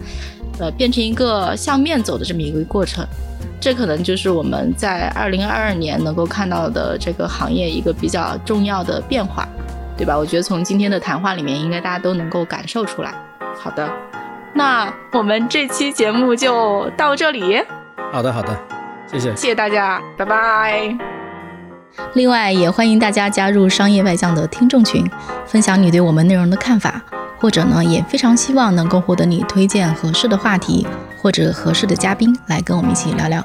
[0.59, 3.05] 呃，变成一个向面走的这么一个过程。
[3.59, 9.47] 这可能就是我们在二零二二年能够看到的这个行业一个比较重要的变化。
[9.97, 10.17] 对吧？
[10.17, 13.13] 我觉得从今天的谈话里面，应该大家都能够感受出来。
[13.57, 13.89] 好的，
[14.53, 17.63] 那我们这期节目就到这里。
[18.11, 18.55] 好的，好的，
[19.07, 20.95] 谢谢，谢谢大家，拜拜。
[22.13, 25.09] 另外，也欢迎大家加入商业外将的听众群，
[25.45, 27.01] 分享你对我们内容的看法，
[27.39, 30.85] 或者呢，也非常希望能够获得你推荐合适的话题
[31.21, 33.41] 或者合适的嘉宾来跟我们一起聊聊。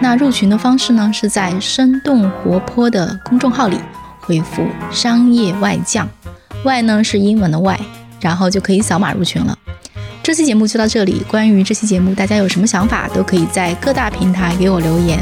[0.00, 3.78] 那入群的方式呢，是在生动活泼的公众号里
[4.22, 6.08] 回复“商业外将”，
[6.64, 7.78] 外呢是英文的外，
[8.20, 9.56] 然后就可以扫码入群了。
[10.22, 11.22] 这期节目就到这里。
[11.28, 15.18] 关于这期节目，大家有什么想法，都可以在各大平台给我留言，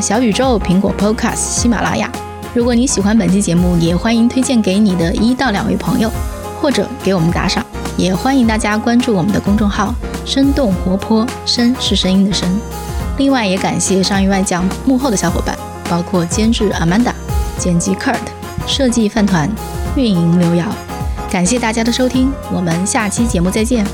[0.00, 2.10] 小宇宙、苹果 Podcast、喜马拉雅。
[2.52, 6.10] 如果你喜欢本期节目，也欢迎推荐给你的一到两位朋友，
[6.60, 7.64] 或者给我们打赏。
[7.96, 9.94] 也欢迎大家关注我们的公众号
[10.26, 12.48] “生动活泼”，声是声音的声。
[13.18, 15.56] 另外，也感谢上亿外将幕后的小伙伴，
[15.88, 17.12] 包括监制 Amanda、
[17.58, 18.16] 剪辑 Kurt、
[18.66, 19.50] 设计饭团、
[19.96, 20.66] 运营刘瑶。
[21.30, 23.86] 感谢大家的收听，我们下期节目再见。